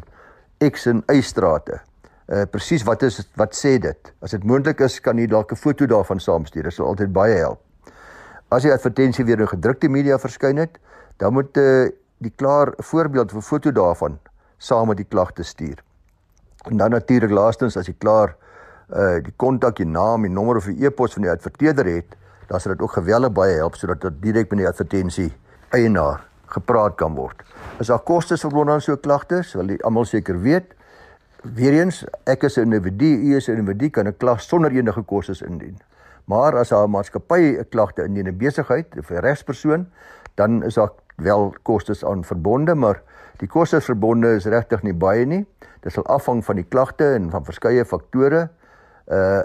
X 0.70 0.86
en 0.86 1.02
Y 1.10 1.20
strate. 1.20 1.80
Uh 2.26 2.44
presies 2.50 2.84
wat 2.86 3.02
is 3.02 3.18
wat 3.36 3.56
sê 3.56 3.78
dit? 3.82 4.12
As 4.22 4.30
dit 4.30 4.44
moontlik 4.44 4.80
is, 4.80 5.00
kan 5.00 5.18
u 5.18 5.26
dalk 5.26 5.52
'n 5.52 5.56
foto 5.56 5.86
daarvan 5.86 6.20
saamstuur. 6.20 6.62
Dit 6.62 6.72
sal 6.72 6.86
altyd 6.86 7.12
baie 7.12 7.36
help. 7.36 7.60
As 8.48 8.62
die 8.62 8.72
advertensie 8.72 9.24
weer 9.24 9.40
in 9.40 9.48
gedrukte 9.48 9.88
media 9.88 10.18
verskyn 10.18 10.56
het, 10.56 10.78
dan 11.16 11.32
moet 11.32 11.56
uh 11.56 11.90
die 12.18 12.32
klaar 12.36 12.72
voorbeeld 12.76 13.32
of 13.32 13.36
'n 13.36 13.42
foto 13.42 13.72
daarvan 13.72 14.18
saam 14.58 14.88
met 14.88 14.96
die 14.96 15.08
klagte 15.08 15.42
stuur. 15.42 15.82
En 16.70 16.76
dan 16.76 16.90
natuurlik 16.90 17.30
laastens 17.30 17.76
as 17.76 17.86
jy 17.86 17.94
klaar 17.98 18.36
uh 18.94 19.22
die 19.22 19.34
kontak, 19.36 19.76
die 19.76 19.86
naam, 19.86 20.22
die 20.22 20.30
nommer 20.30 20.56
of 20.56 20.64
die 20.64 20.86
e-pos 20.86 21.12
van 21.12 21.22
die 21.22 21.30
adverteerder 21.30 21.86
het, 21.86 22.16
dan 22.46 22.60
sal 22.60 22.72
dit 22.72 22.82
ook 22.82 22.92
geweldig 22.92 23.32
baie 23.32 23.54
help 23.54 23.74
sodat 23.74 24.00
dit 24.00 24.22
direk 24.22 24.50
met 24.50 24.58
die 24.58 24.68
advertensie 24.68 25.32
eienaar 25.70 26.31
gepraat 26.52 26.96
kan 27.00 27.14
word. 27.14 27.42
Is 27.80 27.86
daar 27.86 28.02
kostes 28.04 28.40
verbonde 28.40 28.72
aan 28.72 28.80
so 28.80 28.96
klagtes? 28.96 29.54
Wil 29.54 29.74
jy 29.74 29.78
almal 29.82 30.04
seker 30.04 30.40
weet? 30.40 30.74
Weereens, 31.42 32.04
ek 32.24 32.44
is 32.44 32.56
'n 32.56 32.70
individu, 32.70 33.06
u 33.06 33.36
is 33.36 33.48
'n 33.48 33.56
individu 33.56 33.90
kan 33.90 34.06
'n 34.06 34.16
klag 34.16 34.40
sonder 34.40 34.70
enige 34.70 35.02
kostes 35.02 35.42
indien. 35.42 35.78
Maar 36.24 36.56
as 36.56 36.72
'n 36.72 36.90
maatskappy 36.90 37.58
'n 37.58 37.68
klagte 37.68 38.04
indien, 38.04 38.28
'n 38.28 38.36
besigheid 38.36 38.86
of 38.98 39.10
'n 39.10 39.20
regspersoon, 39.20 39.88
dan 40.34 40.62
is 40.62 40.74
daar 40.74 40.92
wel 41.16 41.54
kostes 41.62 42.04
aan 42.04 42.24
verbonde, 42.24 42.74
maar 42.74 43.02
die 43.36 43.48
kostes 43.48 43.84
verbonde 43.84 44.34
is 44.34 44.44
regtig 44.44 44.82
nie 44.82 44.94
baie 44.94 45.26
nie. 45.26 45.46
Dit 45.80 45.92
sal 45.92 46.06
afhang 46.06 46.44
van 46.44 46.56
die 46.56 46.66
klagte 46.68 47.14
en 47.14 47.30
van 47.30 47.44
verskeie 47.44 47.84
faktore. 47.84 48.48
Uh 49.06 49.42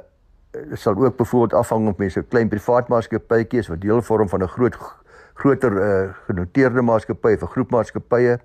dit 0.51 0.79
sal 0.79 0.95
ook 0.95 1.17
byvoorbeeld 1.17 1.53
afhang 1.53 1.87
of 1.87 1.97
mense 1.97 2.19
'n 2.19 2.27
klein 2.27 2.49
privaat 2.49 2.87
maatskappytjie 2.87 3.59
is 3.59 3.67
wat 3.67 3.81
deel 3.81 4.01
vorm 4.01 4.29
van 4.29 4.41
'n 4.43 4.47
groot 4.47 4.75
groter 5.37 5.71
uh 5.71 6.13
genoteerde 6.27 6.81
maatskappy 6.81 7.33
of 7.37 7.41
'n 7.41 7.53
groep 7.53 7.71
maatskappye. 7.71 8.39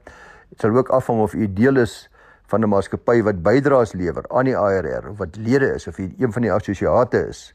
Dit 0.48 0.60
sal 0.60 0.76
ook 0.76 0.88
afhang 0.88 1.20
of 1.20 1.34
u 1.34 1.52
deel 1.52 1.76
is 1.76 2.10
van 2.46 2.60
'n 2.60 2.68
maatskappy 2.68 3.22
wat 3.22 3.42
bydraes 3.42 3.92
lewer 3.92 4.24
aan 4.28 4.44
die 4.44 4.56
ARR 4.56 5.08
of 5.10 5.18
wat 5.18 5.36
lede 5.36 5.74
is 5.74 5.86
of 5.88 5.98
u 5.98 6.14
een 6.18 6.32
van 6.32 6.42
die 6.42 6.52
assosiate 6.52 7.28
is. 7.28 7.54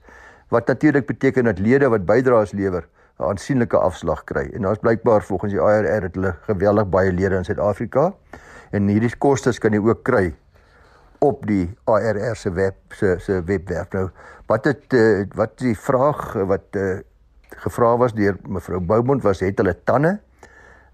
Wat 0.49 0.67
natuurlik 0.67 1.05
beteken 1.05 1.43
dat 1.43 1.59
lede 1.59 1.89
wat 1.89 2.05
bydraes 2.05 2.51
lewer 2.51 2.87
'n 3.19 3.23
aansienlike 3.23 3.77
afslag 3.77 4.23
kry. 4.23 4.49
En 4.53 4.61
daar's 4.61 4.79
blykbaar 4.79 5.23
volgens 5.23 5.51
die 5.51 5.61
IRR 5.61 6.01
het 6.01 6.15
hulle 6.15 6.35
geweldig 6.41 6.89
baie 6.89 7.13
lede 7.13 7.35
in 7.35 7.45
Suid-Afrika. 7.45 8.13
En 8.71 8.87
hierdie 8.87 9.17
kostes 9.17 9.59
kan 9.59 9.71
jy 9.71 9.79
ook 9.79 10.03
kry 10.03 10.35
op 11.19 11.45
die 11.47 11.77
IRR 11.85 12.35
se 12.35 12.51
web 12.51 12.75
se 12.93 13.15
se 13.19 13.43
webwerf. 13.45 13.89
Nou, 13.91 14.09
wat 14.45 14.65
het 14.65 14.93
uh, 14.93 15.25
wat 15.35 15.57
die 15.57 15.77
vraag 15.77 16.33
wat 16.33 16.77
uh, 16.77 16.99
gevra 17.63 17.95
was 17.97 18.13
deur 18.13 18.37
mevrou 18.47 18.79
Boumond 18.79 19.23
was 19.23 19.41
het 19.45 19.57
hulle 19.57 19.75
tande 19.83 20.17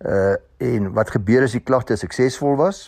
uh 0.04 0.36
en 0.64 0.94
wat 0.96 1.10
gebeur 1.12 1.44
as 1.44 1.52
die 1.52 1.64
klagte 1.64 1.98
suksesvol 2.00 2.56
was? 2.56 2.86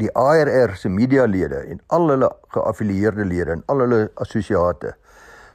Die 0.00 0.08
IRR 0.08 0.72
se 0.76 0.88
medialede 0.88 1.58
en 1.68 1.82
al 1.92 2.08
hulle 2.08 2.30
geaffilieerde 2.54 3.26
lede 3.28 3.58
en 3.58 3.62
al 3.66 3.82
hulle 3.84 3.98
assosiate 4.24 4.94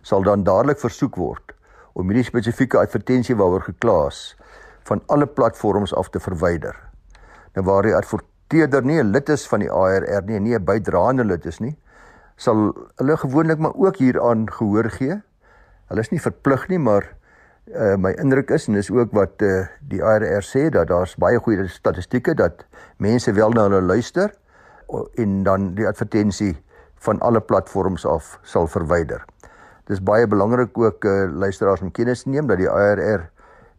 sal 0.05 0.21
dan 0.27 0.43
dadelik 0.45 0.77
versoek 0.77 1.17
word 1.17 1.55
om 1.97 2.09
hierdie 2.09 2.27
spesifieke 2.27 2.77
advertensie 2.77 3.35
waaroor 3.39 3.65
gekla 3.65 3.97
is 4.11 4.21
van 4.89 5.01
alle 5.07 5.25
platforms 5.25 5.93
af 5.93 6.09
te 6.09 6.19
verwyder. 6.19 6.75
Nou 7.55 7.65
waar 7.65 7.87
die 7.87 7.95
adverteerder 7.95 8.85
nie 8.85 8.99
'n 9.01 9.11
lid 9.11 9.29
is 9.29 9.47
van 9.47 9.59
die 9.59 9.71
ARR 9.71 10.23
nie 10.25 10.39
nie 10.39 10.55
'n 10.55 10.65
bydraende 10.65 11.23
lid 11.23 11.45
is 11.45 11.59
nie, 11.59 11.75
sal 12.35 12.73
hulle 12.97 13.17
gewoonlik 13.17 13.59
maar 13.59 13.75
ook 13.75 13.97
hieraan 13.97 14.51
gehoor 14.51 14.89
gee. 14.89 15.21
Hulle 15.87 15.99
is 15.99 16.11
nie 16.11 16.21
verplig 16.21 16.67
nie, 16.67 16.79
maar 16.79 17.15
uh, 17.71 17.95
my 17.95 18.11
indruk 18.19 18.51
is 18.51 18.67
en 18.67 18.77
dis 18.77 18.91
ook 18.91 19.11
wat 19.15 19.41
uh, 19.41 19.65
die 19.89 20.03
ARR 20.03 20.43
sê 20.43 20.69
dat 20.73 20.89
daar's 20.91 21.15
baie 21.19 21.39
goeie 21.39 21.67
statistieke 21.71 22.35
dat 22.35 22.65
mense 22.97 23.31
wel 23.33 23.55
na 23.55 23.67
hulle 23.69 23.81
luister 23.81 24.33
en 25.17 25.43
dan 25.43 25.73
die 25.77 25.87
advertensie 25.87 26.55
van 27.03 27.19
alle 27.19 27.41
platforms 27.41 28.05
af 28.05 28.37
sal 28.43 28.67
verwyder. 28.67 29.23
Dis 29.89 29.99
baie 30.03 30.27
belangrik 30.27 30.77
ook 30.77 31.05
uh, 31.05 31.27
luisteraars 31.31 31.81
om 31.81 31.91
kennis 31.91 32.23
te 32.23 32.29
neem 32.29 32.47
dat 32.47 32.61
die 32.61 32.69
ARR 32.69 33.29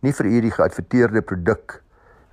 nie 0.04 0.12
vir 0.12 0.28
hierdie 0.28 0.52
geadverteerde 0.52 1.22
produk 1.24 1.80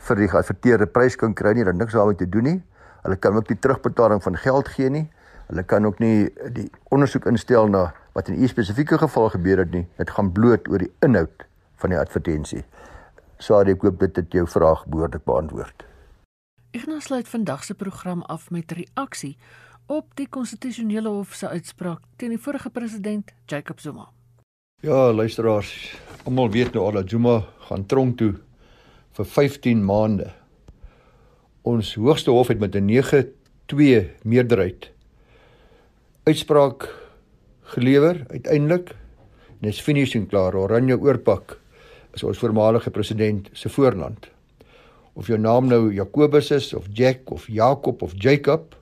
vir 0.08 0.18
die 0.18 0.28
geadverteerde 0.32 0.88
prys 0.90 1.16
kan 1.16 1.34
kry 1.38 1.54
nie, 1.56 1.64
dat 1.68 1.78
niks 1.78 1.94
daarmee 1.94 2.18
te 2.18 2.28
doen 2.28 2.48
nie. 2.48 2.60
Hulle 3.06 3.18
kan 3.22 3.38
ook 3.38 3.50
nie 3.50 3.58
terugbetaling 3.62 4.22
van 4.24 4.38
geld 4.38 4.72
gee 4.74 4.90
nie. 4.90 5.06
Hulle 5.48 5.64
kan 5.64 5.86
ook 5.86 6.00
nie 6.02 6.32
die 6.56 6.68
ondersoek 6.90 7.28
instel 7.30 7.70
na 7.70 7.92
wat 8.14 8.28
in 8.28 8.42
'n 8.42 8.48
spesifieke 8.48 8.98
geval 8.98 9.30
gebeur 9.30 9.58
het 9.58 9.72
nie. 9.72 9.88
Dit 9.98 10.10
gaan 10.10 10.32
bloot 10.32 10.68
oor 10.68 10.78
die 10.78 10.92
inhoud 11.00 11.46
van 11.76 11.90
die 11.90 12.00
advertensie. 12.00 12.64
Sorry, 13.38 13.72
ek 13.72 13.82
hoop 13.82 14.00
dit 14.00 14.16
het 14.16 14.32
jou 14.32 14.48
vraag 14.48 14.86
behoorlik 14.86 15.24
beantwoord. 15.24 15.86
Ek 16.72 16.86
nou 16.88 17.00
sluit 17.02 17.28
vandag 17.28 17.64
se 17.64 17.74
program 17.74 18.22
af 18.22 18.50
met 18.52 18.72
reaksie 18.72 19.38
op 19.88 20.16
die 20.16 20.28
konstitusionele 20.28 21.10
hof 21.10 21.34
se 21.34 21.48
uitspraak 21.48 22.00
teen 22.16 22.30
die 22.30 22.40
vorige 22.40 22.70
president 22.70 23.32
Jacob 23.46 23.80
Zuma. 23.80 24.10
Ja, 24.82 25.12
luisteraars, 25.14 25.98
almal 26.24 26.50
weet 26.50 26.74
nou 26.74 26.86
al 26.86 26.92
dat 26.92 27.10
Zuma 27.10 27.46
gaan 27.68 27.86
tronk 27.86 28.18
toe 28.18 28.36
vir 29.12 29.26
15 29.26 29.86
maande. 29.86 30.32
Ons 31.62 31.96
hoogste 31.96 32.32
hof 32.32 32.48
het 32.48 32.60
met 32.60 32.76
'n 32.76 32.86
9-2 32.86 34.10
meerderheid 34.24 34.92
uitspraak 36.24 37.01
gelewer 37.72 38.24
uiteindelik. 38.28 38.96
En 39.62 39.68
is 39.70 39.82
finishing 39.82 40.28
klaar. 40.28 40.56
Oranje 40.58 40.98
oorpak 41.00 41.58
is 42.14 42.24
ons 42.24 42.40
voormalige 42.42 42.92
president 42.92 43.50
se 43.54 43.70
voorland. 43.70 44.28
Of 45.14 45.28
jou 45.28 45.40
naam 45.40 45.68
nou 45.68 45.94
Jakobus 45.94 46.52
is 46.52 46.74
of 46.74 46.88
Jack 46.94 47.32
of 47.32 47.48
Jakob 47.48 48.02
of 48.02 48.14
Jacob, 48.16 48.76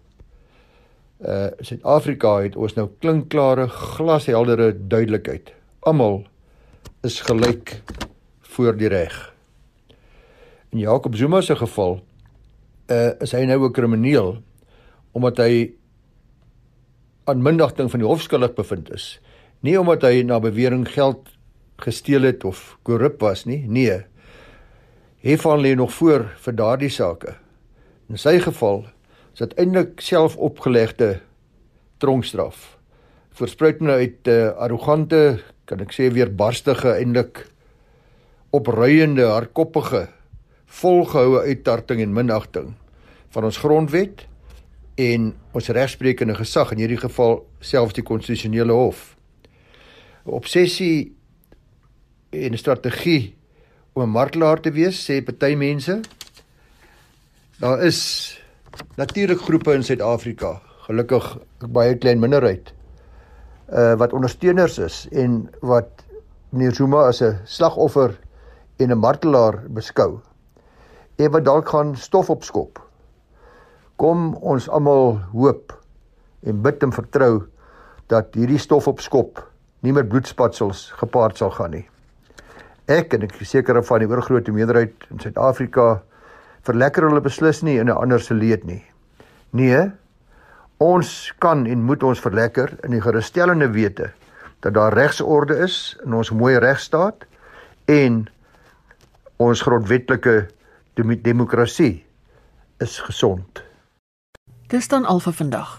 uh 1.19 1.49
Suid-Afrika 1.59 2.37
het 2.45 2.55
ons 2.55 2.77
nou 2.77 2.87
klinkklare 3.03 3.67
glasheldere 3.67 4.71
duidelikheid. 4.71 5.51
Almal 5.83 6.21
is 7.03 7.19
gelyk 7.27 7.81
voor 8.55 8.77
die 8.77 8.87
reg. 8.87 9.17
In 10.71 10.79
Jakob 10.79 11.15
Zuma 11.15 11.41
se 11.41 11.55
geval 11.59 11.99
uh 12.87 13.11
is 13.19 13.35
hy 13.35 13.43
nou 13.45 13.65
'n 13.67 13.73
krimineel 13.73 14.37
omdat 15.11 15.37
hy 15.37 15.73
aan 17.29 17.43
mindagting 17.45 17.89
van 17.91 18.01
die 18.01 18.07
hof 18.07 18.21
skuldig 18.25 18.55
bevind 18.57 18.91
is. 18.93 19.19
Nie 19.65 19.77
omdat 19.79 20.05
hy 20.07 20.23
na 20.23 20.39
bewering 20.39 20.87
geld 20.89 21.29
gesteel 21.83 22.27
het 22.27 22.43
of 22.47 22.77
korrup 22.83 23.21
was 23.23 23.45
nie. 23.45 23.63
Nee. 23.67 24.01
Hefan 25.23 25.61
lê 25.63 25.75
nog 25.75 25.93
voor 25.93 26.29
vir 26.45 26.55
daardie 26.55 26.91
sake. 26.91 27.35
In 28.09 28.17
sy 28.17 28.39
geval 28.39 28.85
is 29.35 29.43
uiteindelik 29.43 30.01
selfopgelegde 30.01 31.19
tronkstraf. 31.99 32.77
Voorspruitende 33.35 33.93
uit 33.93 34.27
'n 34.27 34.29
uh, 34.29 34.57
arrogante, 34.57 35.39
kan 35.65 35.79
ek 35.79 35.93
sê 35.93 36.11
weer 36.11 36.31
barstige 36.35 36.91
eindelik 36.97 37.45
opruiende, 38.49 39.25
hardkoppige, 39.25 40.07
volgehoue 40.65 41.39
uittarting 41.45 42.01
en 42.01 42.13
minagting 42.13 42.73
van 43.29 43.43
ons 43.43 43.57
grondwet 43.57 44.28
en 44.99 45.29
ons 45.55 45.71
regsprekende 45.75 46.35
gesag 46.35 46.73
in 46.75 46.81
hierdie 46.83 46.99
geval 46.99 47.39
selfs 47.63 47.95
die 47.95 48.03
konstitusionele 48.03 48.75
hof. 48.75 49.15
Obsessie 50.27 51.15
en 52.35 52.53
'n 52.53 52.57
strategie 52.57 53.35
om 53.93 54.03
'n 54.03 54.11
martelaar 54.11 54.59
te 54.59 54.71
wees, 54.71 54.99
sê 54.99 55.23
party 55.23 55.55
mense. 55.55 56.01
Daar 57.59 57.83
is 57.83 58.39
natuurlik 58.95 59.41
groepe 59.41 59.73
in 59.73 59.83
Suid-Afrika, 59.83 60.61
gelukkig 60.87 61.37
'n 61.61 61.71
baie 61.71 61.97
klein 61.97 62.19
minderheid, 62.19 62.73
uh 63.71 63.95
wat 63.95 64.13
ondersteuners 64.13 64.77
is 64.77 65.07
en 65.11 65.49
wat 65.61 65.89
meneer 66.49 66.73
Zuma 66.75 67.07
as 67.07 67.21
'n 67.21 67.39
slagoffer 67.45 68.19
en 68.77 68.91
'n 68.91 68.97
martelaar 68.97 69.63
beskou. 69.69 70.19
En 71.15 71.31
wat 71.31 71.45
dalk 71.45 71.69
gaan 71.69 71.95
stof 71.95 72.29
opskop. 72.29 72.88
Kom 73.99 74.33
ons 74.39 74.69
almal 74.71 75.17
hoop 75.33 75.73
en 76.47 76.61
bid 76.63 76.83
en 76.85 76.93
vertrou 76.95 77.33
dat 78.07 78.35
hierdie 78.39 78.61
stof 78.61 78.87
opskop 78.87 79.41
nie 79.83 79.91
met 79.95 80.07
bloedspatsels 80.07 80.89
gepaard 81.01 81.39
sal 81.39 81.51
gaan 81.51 81.75
nie. 81.75 81.85
Ek 82.87 83.13
en 83.13 83.27
ek 83.27 83.35
seker 83.43 83.81
van 83.83 83.99
die 84.01 84.07
oorgrootste 84.07 84.55
meerderheid 84.55 85.03
in 85.11 85.19
Suid-Afrika 85.19 85.99
verlekker 86.67 87.09
hulle 87.09 87.21
beslis 87.25 87.61
nie 87.63 87.77
in 87.77 87.89
'n 87.89 87.99
ander 88.01 88.19
se 88.19 88.33
leed 88.33 88.63
nie. 88.63 88.83
Nee, 89.51 89.91
ons 90.79 91.33
kan 91.39 91.65
en 91.67 91.83
moet 91.83 92.03
ons 92.03 92.19
verlekker 92.19 92.79
in 92.83 92.91
die 92.91 93.01
gerusstellende 93.01 93.67
wete 93.67 94.11
dat 94.61 94.73
daar 94.73 94.93
regsorde 94.93 95.59
is 95.59 95.97
in 96.05 96.13
ons 96.13 96.31
mooi 96.31 96.57
regstaat 96.57 97.25
en 97.85 98.27
ons 99.37 99.61
grondwetlike 99.61 100.47
demokrasie 100.95 102.05
is 102.79 102.99
gesond. 102.99 103.68
Dis 104.69 104.87
dan 104.87 105.05
al 105.05 105.17
vir 105.19 105.33
vandag. 105.33 105.69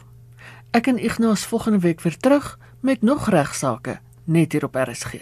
Ek 0.75 0.89
en 0.91 0.99
Ignas 0.99 1.45
volgende 1.47 1.79
week 1.79 2.01
weer 2.01 2.17
terug 2.17 2.59
met 2.81 3.03
nog 3.03 3.29
regsaake 3.31 4.01
net 4.25 4.53
hier 4.53 4.65
op 4.65 4.75
RSG. 4.75 5.15